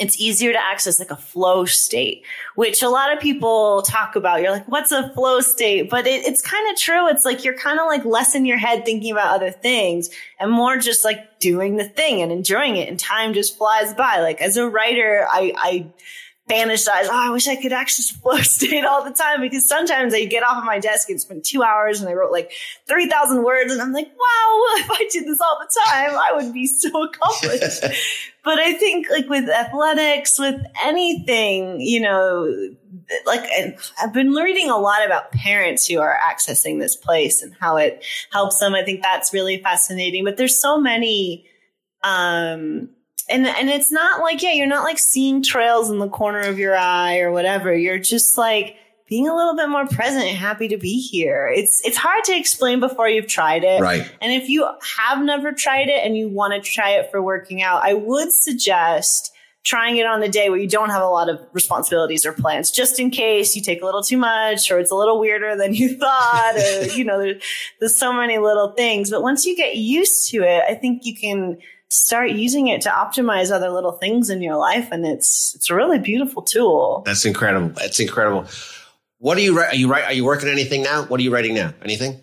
it's 0.00 0.18
easier 0.18 0.52
to 0.52 0.58
access 0.58 0.98
like 0.98 1.10
a 1.10 1.16
flow 1.16 1.66
state, 1.66 2.24
which 2.54 2.82
a 2.82 2.88
lot 2.88 3.12
of 3.12 3.20
people 3.20 3.82
talk 3.82 4.16
about. 4.16 4.40
You're 4.40 4.50
like, 4.50 4.66
what's 4.66 4.90
a 4.92 5.10
flow 5.10 5.40
state? 5.40 5.90
But 5.90 6.06
it, 6.06 6.26
it's 6.26 6.40
kind 6.40 6.70
of 6.70 6.78
true. 6.78 7.08
It's 7.08 7.26
like 7.26 7.44
you're 7.44 7.56
kind 7.56 7.78
of 7.78 7.86
like 7.86 8.04
less 8.06 8.34
in 8.34 8.46
your 8.46 8.56
head 8.56 8.86
thinking 8.86 9.12
about 9.12 9.34
other 9.34 9.50
things 9.50 10.08
and 10.40 10.50
more 10.50 10.78
just 10.78 11.04
like 11.04 11.38
doing 11.38 11.76
the 11.76 11.84
thing 11.84 12.22
and 12.22 12.32
enjoying 12.32 12.76
it. 12.76 12.88
And 12.88 12.98
time 12.98 13.34
just 13.34 13.58
flies 13.58 13.92
by. 13.92 14.20
Like 14.20 14.40
as 14.40 14.56
a 14.56 14.68
writer, 14.68 15.26
I, 15.30 15.52
I, 15.56 15.86
fantasize, 16.50 17.04
oh, 17.04 17.10
I 17.12 17.30
wish 17.30 17.46
I 17.46 17.56
could 17.56 17.72
access 17.72 18.10
flow 18.10 18.38
state 18.38 18.84
all 18.84 19.04
the 19.04 19.12
time 19.12 19.40
because 19.40 19.64
sometimes 19.66 20.12
I 20.12 20.24
get 20.24 20.42
off 20.42 20.58
of 20.58 20.64
my 20.64 20.80
desk 20.80 21.08
and 21.08 21.20
spend 21.20 21.44
two 21.44 21.62
hours 21.62 22.00
and 22.00 22.08
I 22.10 22.14
wrote 22.14 22.32
like 22.32 22.50
3,000 22.88 23.44
words 23.44 23.72
and 23.72 23.80
I'm 23.80 23.92
like, 23.92 24.08
wow, 24.08 24.14
if 24.78 24.90
I 24.90 25.08
did 25.12 25.26
this 25.26 25.40
all 25.40 25.58
the 25.60 25.80
time, 25.86 26.10
I 26.10 26.32
would 26.34 26.52
be 26.52 26.66
so 26.66 27.04
accomplished. 27.04 27.84
but 28.44 28.58
I 28.58 28.72
think 28.74 29.08
like 29.10 29.28
with 29.28 29.48
athletics, 29.48 30.38
with 30.38 30.60
anything, 30.82 31.80
you 31.80 32.00
know, 32.00 32.70
like 33.26 33.44
I've 34.00 34.12
been 34.12 34.30
reading 34.32 34.70
a 34.70 34.78
lot 34.78 35.04
about 35.04 35.32
parents 35.32 35.86
who 35.86 36.00
are 36.00 36.18
accessing 36.24 36.80
this 36.80 36.96
place 36.96 37.42
and 37.42 37.54
how 37.60 37.76
it 37.76 38.04
helps 38.32 38.58
them. 38.58 38.74
I 38.74 38.84
think 38.84 39.02
that's 39.02 39.32
really 39.32 39.58
fascinating, 39.62 40.24
but 40.24 40.36
there's 40.36 40.58
so 40.58 40.80
many, 40.80 41.46
um, 42.02 42.88
and 43.28 43.46
and 43.46 43.68
it's 43.68 43.92
not 43.92 44.22
like 44.22 44.42
yeah, 44.42 44.52
you're 44.52 44.66
not 44.66 44.84
like 44.84 44.98
seeing 44.98 45.42
trails 45.42 45.90
in 45.90 45.98
the 45.98 46.08
corner 46.08 46.40
of 46.40 46.58
your 46.58 46.76
eye 46.76 47.20
or 47.20 47.30
whatever. 47.30 47.74
You're 47.74 47.98
just 47.98 48.38
like 48.38 48.76
being 49.10 49.28
a 49.28 49.34
little 49.34 49.56
bit 49.56 49.68
more 49.68 49.86
present 49.86 50.24
and 50.24 50.36
happy 50.36 50.68
to 50.68 50.78
be 50.78 51.00
here. 51.00 51.52
It's 51.52 51.84
it's 51.84 51.96
hard 51.96 52.22
to 52.24 52.36
explain 52.36 52.78
before 52.78 53.08
you've 53.08 53.26
tried 53.26 53.64
it. 53.64 53.82
Right. 53.82 54.10
And 54.22 54.32
if 54.32 54.48
you 54.48 54.66
have 54.98 55.22
never 55.22 55.52
tried 55.52 55.88
it 55.88 56.06
and 56.06 56.16
you 56.16 56.28
want 56.28 56.54
to 56.54 56.60
try 56.60 56.90
it 56.90 57.10
for 57.10 57.20
working 57.20 57.60
out, 57.60 57.82
I 57.84 57.92
would 57.92 58.32
suggest 58.32 59.32
trying 59.64 59.96
it 59.96 60.06
on 60.06 60.20
the 60.20 60.28
day 60.28 60.48
where 60.48 60.60
you 60.60 60.68
don't 60.68 60.90
have 60.90 61.02
a 61.02 61.08
lot 61.08 61.28
of 61.28 61.40
responsibilities 61.52 62.24
or 62.24 62.32
plans, 62.32 62.70
just 62.70 62.98
in 62.98 63.10
case 63.10 63.54
you 63.54 63.60
take 63.60 63.82
a 63.82 63.84
little 63.84 64.02
too 64.02 64.16
much 64.16 64.70
or 64.70 64.78
it's 64.78 64.92
a 64.92 64.94
little 64.94 65.18
weirder 65.18 65.56
than 65.56 65.74
you 65.74 65.96
thought, 65.98 66.54
or 66.56 66.84
you 66.96 67.04
know, 67.04 67.18
there's, 67.18 67.42
there's 67.80 67.96
so 67.96 68.12
many 68.12 68.38
little 68.38 68.72
things. 68.72 69.10
But 69.10 69.22
once 69.22 69.44
you 69.44 69.56
get 69.56 69.76
used 69.76 70.30
to 70.30 70.44
it, 70.44 70.62
I 70.68 70.74
think 70.76 71.04
you 71.04 71.16
can 71.16 71.58
start 71.88 72.30
using 72.30 72.68
it 72.68 72.80
to 72.82 72.88
optimize 72.88 73.50
other 73.50 73.70
little 73.70 73.92
things 73.92 74.30
in 74.30 74.40
your 74.40 74.56
life 74.56 74.88
and 74.92 75.04
it's 75.04 75.56
it's 75.56 75.68
a 75.70 75.74
really 75.74 75.98
beautiful 75.98 76.40
tool 76.40 77.02
that's 77.04 77.24
incredible 77.24 77.70
that's 77.70 77.98
incredible 77.98 78.46
what 79.20 79.36
are 79.36 79.42
you 79.42 79.58
are 79.58 79.74
you 79.74 79.86
right 79.86 80.04
are 80.04 80.12
you 80.14 80.24
working 80.24 80.48
anything 80.48 80.82
now? 80.82 81.04
What 81.04 81.20
are 81.20 81.22
you 81.22 81.32
writing 81.32 81.54
now? 81.54 81.74
Anything? 81.84 82.20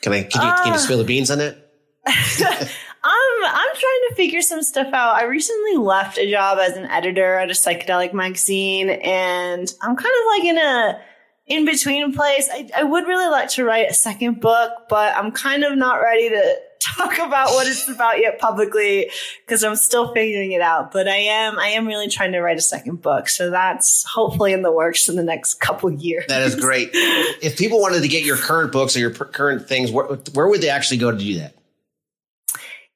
Can 0.00 0.12
i 0.14 0.22
can 0.22 0.42
you, 0.42 0.48
uh, 0.48 0.62
can 0.64 0.72
you 0.72 0.78
spill 0.78 0.98
the 0.98 1.04
beans 1.04 1.30
on 1.30 1.40
it? 1.40 1.56
I'm 2.06 3.44
I'm 3.44 3.76
trying 3.76 4.00
to 4.08 4.14
figure 4.16 4.40
some 4.40 4.62
stuff 4.62 4.92
out. 4.94 5.16
I 5.16 5.24
recently 5.24 5.76
left 5.76 6.16
a 6.16 6.28
job 6.30 6.58
as 6.58 6.78
an 6.78 6.86
editor 6.86 7.34
at 7.36 7.50
a 7.50 7.52
psychedelic 7.52 8.14
magazine, 8.14 8.88
and 8.88 9.72
I'm 9.82 9.94
kind 9.94 10.14
of 10.18 10.38
like 10.38 10.44
in 10.44 10.58
a 10.58 11.00
in 11.46 11.64
between 11.66 12.14
place. 12.14 12.48
I, 12.50 12.70
I 12.74 12.84
would 12.84 13.06
really 13.06 13.28
like 13.28 13.50
to 13.50 13.64
write 13.64 13.90
a 13.90 13.94
second 13.94 14.40
book, 14.40 14.72
but 14.88 15.14
I'm 15.14 15.30
kind 15.30 15.62
of 15.62 15.76
not 15.76 16.00
ready 16.00 16.30
to 16.30 16.56
talk 16.96 17.18
about 17.18 17.48
what 17.50 17.66
it's 17.66 17.88
about 17.88 18.18
yet 18.18 18.38
publicly 18.38 19.10
because 19.44 19.62
I'm 19.64 19.76
still 19.76 20.12
figuring 20.12 20.52
it 20.52 20.60
out. 20.60 20.92
But 20.92 21.08
I 21.08 21.16
am, 21.16 21.58
I 21.58 21.68
am 21.68 21.86
really 21.86 22.08
trying 22.08 22.32
to 22.32 22.40
write 22.40 22.58
a 22.58 22.62
second 22.62 23.02
book. 23.02 23.28
So 23.28 23.50
that's 23.50 24.04
hopefully 24.04 24.52
in 24.52 24.62
the 24.62 24.72
works 24.72 25.08
in 25.08 25.16
the 25.16 25.22
next 25.22 25.54
couple 25.54 25.90
years. 25.90 26.26
That 26.28 26.42
is 26.42 26.54
great. 26.54 26.90
if 26.92 27.56
people 27.56 27.80
wanted 27.80 28.02
to 28.02 28.08
get 28.08 28.24
your 28.24 28.36
current 28.36 28.72
books 28.72 28.96
or 28.96 29.00
your 29.00 29.10
current 29.10 29.68
things, 29.68 29.90
where, 29.90 30.06
where 30.32 30.48
would 30.48 30.60
they 30.60 30.70
actually 30.70 30.98
go 30.98 31.10
to 31.10 31.18
do 31.18 31.38
that? 31.38 31.54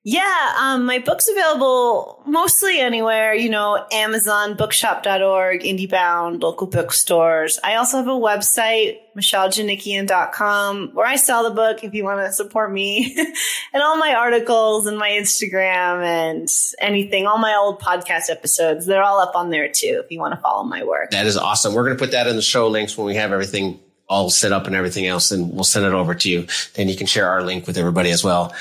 Yeah, 0.08 0.52
um, 0.60 0.86
my 0.86 1.00
book's 1.00 1.28
available 1.28 2.22
mostly 2.26 2.78
anywhere, 2.78 3.34
you 3.34 3.50
know, 3.50 3.84
Amazon, 3.90 4.54
bookshop.org, 4.54 5.62
IndieBound, 5.62 6.40
local 6.44 6.68
bookstores. 6.68 7.58
I 7.64 7.74
also 7.74 7.96
have 7.96 8.06
a 8.06 8.10
website, 8.10 8.98
michellejanikian.com, 9.16 10.90
where 10.92 11.08
I 11.08 11.16
sell 11.16 11.42
the 11.42 11.50
book 11.50 11.82
if 11.82 11.92
you 11.92 12.04
want 12.04 12.24
to 12.24 12.32
support 12.32 12.72
me 12.72 13.16
and 13.72 13.82
all 13.82 13.96
my 13.96 14.14
articles 14.14 14.86
and 14.86 14.96
my 14.96 15.10
Instagram 15.10 16.04
and 16.04 16.48
anything, 16.78 17.26
all 17.26 17.38
my 17.38 17.56
old 17.56 17.80
podcast 17.80 18.30
episodes. 18.30 18.86
They're 18.86 19.02
all 19.02 19.18
up 19.18 19.34
on 19.34 19.50
there 19.50 19.68
too 19.68 20.02
if 20.04 20.12
you 20.12 20.20
want 20.20 20.34
to 20.34 20.40
follow 20.40 20.62
my 20.62 20.84
work. 20.84 21.10
That 21.10 21.26
is 21.26 21.36
awesome. 21.36 21.74
We're 21.74 21.84
going 21.84 21.96
to 21.96 22.00
put 22.00 22.12
that 22.12 22.28
in 22.28 22.36
the 22.36 22.42
show 22.42 22.68
links 22.68 22.96
when 22.96 23.08
we 23.08 23.16
have 23.16 23.32
everything 23.32 23.80
all 24.08 24.30
set 24.30 24.52
up 24.52 24.66
and 24.66 24.76
everything 24.76 25.06
else, 25.06 25.32
and 25.32 25.52
we'll 25.52 25.64
send 25.64 25.84
it 25.84 25.92
over 25.92 26.14
to 26.14 26.30
you. 26.30 26.46
Then 26.74 26.88
you 26.88 26.96
can 26.96 27.08
share 27.08 27.28
our 27.28 27.42
link 27.42 27.66
with 27.66 27.76
everybody 27.76 28.10
as 28.10 28.22
well. 28.22 28.54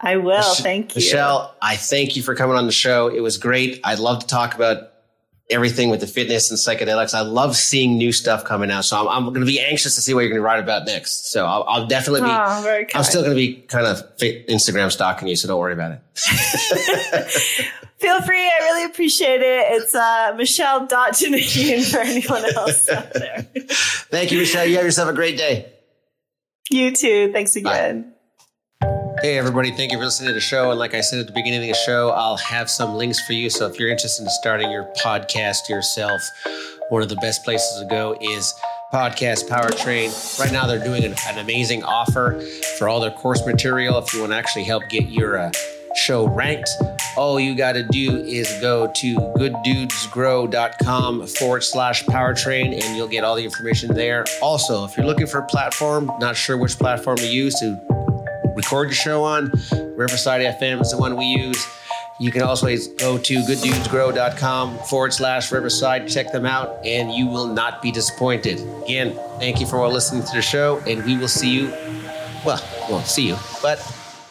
I 0.00 0.16
will. 0.16 0.42
Thank 0.42 0.94
you. 0.94 1.00
Michelle, 1.00 1.54
I 1.60 1.76
thank 1.76 2.16
you 2.16 2.22
for 2.22 2.34
coming 2.34 2.56
on 2.56 2.66
the 2.66 2.72
show. 2.72 3.08
It 3.08 3.20
was 3.20 3.38
great. 3.38 3.80
I'd 3.84 3.98
love 3.98 4.20
to 4.20 4.26
talk 4.26 4.54
about 4.54 4.92
everything 5.48 5.90
with 5.90 6.00
the 6.00 6.06
fitness 6.06 6.50
and 6.50 6.58
psychedelics. 6.58 7.14
I 7.14 7.20
love 7.20 7.56
seeing 7.56 7.96
new 7.96 8.10
stuff 8.12 8.44
coming 8.44 8.70
out. 8.70 8.84
So 8.84 8.98
I'm, 8.98 9.06
I'm 9.08 9.24
going 9.26 9.40
to 9.40 9.46
be 9.46 9.60
anxious 9.60 9.94
to 9.94 10.00
see 10.00 10.12
what 10.12 10.20
you're 10.20 10.30
going 10.30 10.40
to 10.40 10.44
write 10.44 10.58
about 10.58 10.86
next. 10.86 11.30
So 11.30 11.46
I'll, 11.46 11.64
I'll 11.68 11.86
definitely 11.86 12.22
be, 12.22 12.28
oh, 12.30 12.84
I'm 12.94 13.04
still 13.04 13.22
going 13.22 13.34
to 13.34 13.36
be 13.36 13.54
kind 13.54 13.86
of 13.86 14.02
Instagram 14.18 14.90
stalking 14.90 15.28
you. 15.28 15.36
So 15.36 15.46
don't 15.48 15.60
worry 15.60 15.72
about 15.72 15.92
it. 15.92 16.00
Feel 17.98 18.20
free. 18.22 18.44
I 18.44 18.58
really 18.62 18.84
appreciate 18.84 19.40
it. 19.40 19.64
It's 19.70 19.94
uh, 19.94 20.34
Michelle.Janikian 20.36 21.90
for 21.90 21.98
anyone 21.98 22.44
else 22.54 22.88
out 22.88 23.12
there. 23.14 23.42
Thank 24.10 24.32
you, 24.32 24.38
Michelle. 24.38 24.66
You 24.66 24.76
have 24.76 24.84
yourself 24.84 25.08
a 25.08 25.14
great 25.14 25.38
day. 25.38 25.72
You 26.70 26.90
too. 26.90 27.32
Thanks 27.32 27.56
again. 27.56 28.02
Bye. 28.02 28.15
Hey, 29.26 29.38
everybody. 29.38 29.72
Thank 29.72 29.90
you 29.90 29.98
for 29.98 30.04
listening 30.04 30.28
to 30.28 30.34
the 30.34 30.40
show. 30.40 30.70
And 30.70 30.78
like 30.78 30.94
I 30.94 31.00
said 31.00 31.18
at 31.18 31.26
the 31.26 31.32
beginning 31.32 31.62
of 31.62 31.66
the 31.66 31.74
show, 31.84 32.10
I'll 32.10 32.36
have 32.36 32.70
some 32.70 32.94
links 32.94 33.18
for 33.26 33.32
you. 33.32 33.50
So 33.50 33.66
if 33.66 33.76
you're 33.76 33.88
interested 33.88 34.22
in 34.22 34.28
starting 34.28 34.70
your 34.70 34.84
podcast 35.04 35.68
yourself, 35.68 36.22
one 36.90 37.02
of 37.02 37.08
the 37.08 37.16
best 37.16 37.42
places 37.42 37.80
to 37.80 37.86
go 37.86 38.16
is 38.20 38.54
Podcast 38.92 39.48
Powertrain. 39.48 40.38
Right 40.38 40.52
now, 40.52 40.68
they're 40.68 40.78
doing 40.78 41.02
an, 41.02 41.16
an 41.26 41.38
amazing 41.38 41.82
offer 41.82 42.40
for 42.78 42.88
all 42.88 43.00
their 43.00 43.10
course 43.10 43.44
material. 43.44 43.98
If 43.98 44.14
you 44.14 44.20
want 44.20 44.30
to 44.30 44.36
actually 44.36 44.62
help 44.62 44.84
get 44.90 45.08
your 45.08 45.38
uh, 45.38 45.50
show 45.96 46.28
ranked, 46.28 46.70
all 47.16 47.40
you 47.40 47.56
got 47.56 47.72
to 47.72 47.82
do 47.82 48.18
is 48.18 48.48
go 48.60 48.92
to 48.94 49.16
gooddudesgrow.com 49.16 51.26
forward 51.26 51.64
slash 51.64 52.04
powertrain 52.04 52.80
and 52.80 52.96
you'll 52.96 53.08
get 53.08 53.24
all 53.24 53.34
the 53.34 53.44
information 53.44 53.92
there. 53.92 54.24
Also, 54.40 54.84
if 54.84 54.96
you're 54.96 55.04
looking 55.04 55.26
for 55.26 55.38
a 55.38 55.46
platform, 55.46 56.12
not 56.20 56.36
sure 56.36 56.56
which 56.56 56.78
platform 56.78 57.16
to 57.16 57.26
use 57.26 57.58
to 57.58 58.05
record 58.56 58.88
your 58.88 58.94
show 58.94 59.22
on. 59.22 59.52
Riverside 59.94 60.40
FM 60.58 60.80
is 60.80 60.90
the 60.90 60.98
one 60.98 61.16
we 61.16 61.26
use. 61.26 61.64
You 62.18 62.32
can 62.32 62.42
also 62.42 62.66
go 62.66 63.18
to 63.18 63.34
gooddudesgrow.com 63.34 64.78
forward 64.78 65.12
slash 65.12 65.52
Riverside. 65.52 66.08
Check 66.08 66.32
them 66.32 66.46
out, 66.46 66.84
and 66.84 67.12
you 67.12 67.26
will 67.26 67.46
not 67.46 67.82
be 67.82 67.92
disappointed. 67.92 68.58
Again, 68.84 69.14
thank 69.38 69.60
you 69.60 69.66
for 69.66 69.86
listening 69.86 70.22
to 70.24 70.32
the 70.34 70.42
show, 70.42 70.78
and 70.86 71.04
we 71.04 71.18
will 71.18 71.28
see 71.28 71.50
you. 71.50 71.68
Well, 72.44 72.62
we 72.88 72.94
won't 72.94 73.06
see 73.06 73.28
you, 73.28 73.36
but 73.60 73.78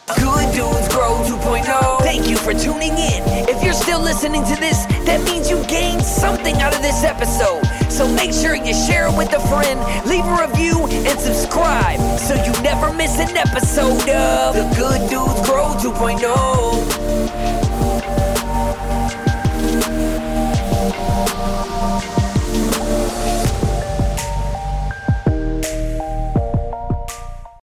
Good 0.08 0.52
Dudes 0.52 0.88
Grow 0.88 1.22
2.0. 1.26 1.98
Thank 2.00 2.28
you 2.28 2.36
for 2.36 2.52
tuning 2.54 2.92
in. 2.92 3.22
If 3.48 3.62
you're 3.62 3.72
still 3.72 4.00
listening 4.00 4.42
to 4.44 4.56
this, 4.56 4.86
that 5.06 5.22
means 5.24 5.48
you 5.48 5.64
gained 5.66 6.02
something 6.02 6.56
out 6.56 6.74
of 6.74 6.82
this 6.82 7.04
episode. 7.04 7.62
So 7.88 8.06
make 8.08 8.32
sure 8.32 8.54
you 8.54 8.74
share 8.74 9.06
it 9.08 9.16
with 9.16 9.32
a 9.32 9.40
friend, 9.48 9.78
leave 10.06 10.24
a 10.24 10.46
review, 10.46 10.86
and 10.86 11.18
subscribe 11.18 12.00
so 12.18 12.34
you 12.34 12.52
never 12.62 12.92
miss 12.92 13.18
an 13.18 13.36
episode 13.36 14.08
of 14.08 14.54
The 14.54 14.74
Good 14.76 15.08
Dudes 15.08 15.48
Grow 15.48 15.74
2.0. 15.78 17.65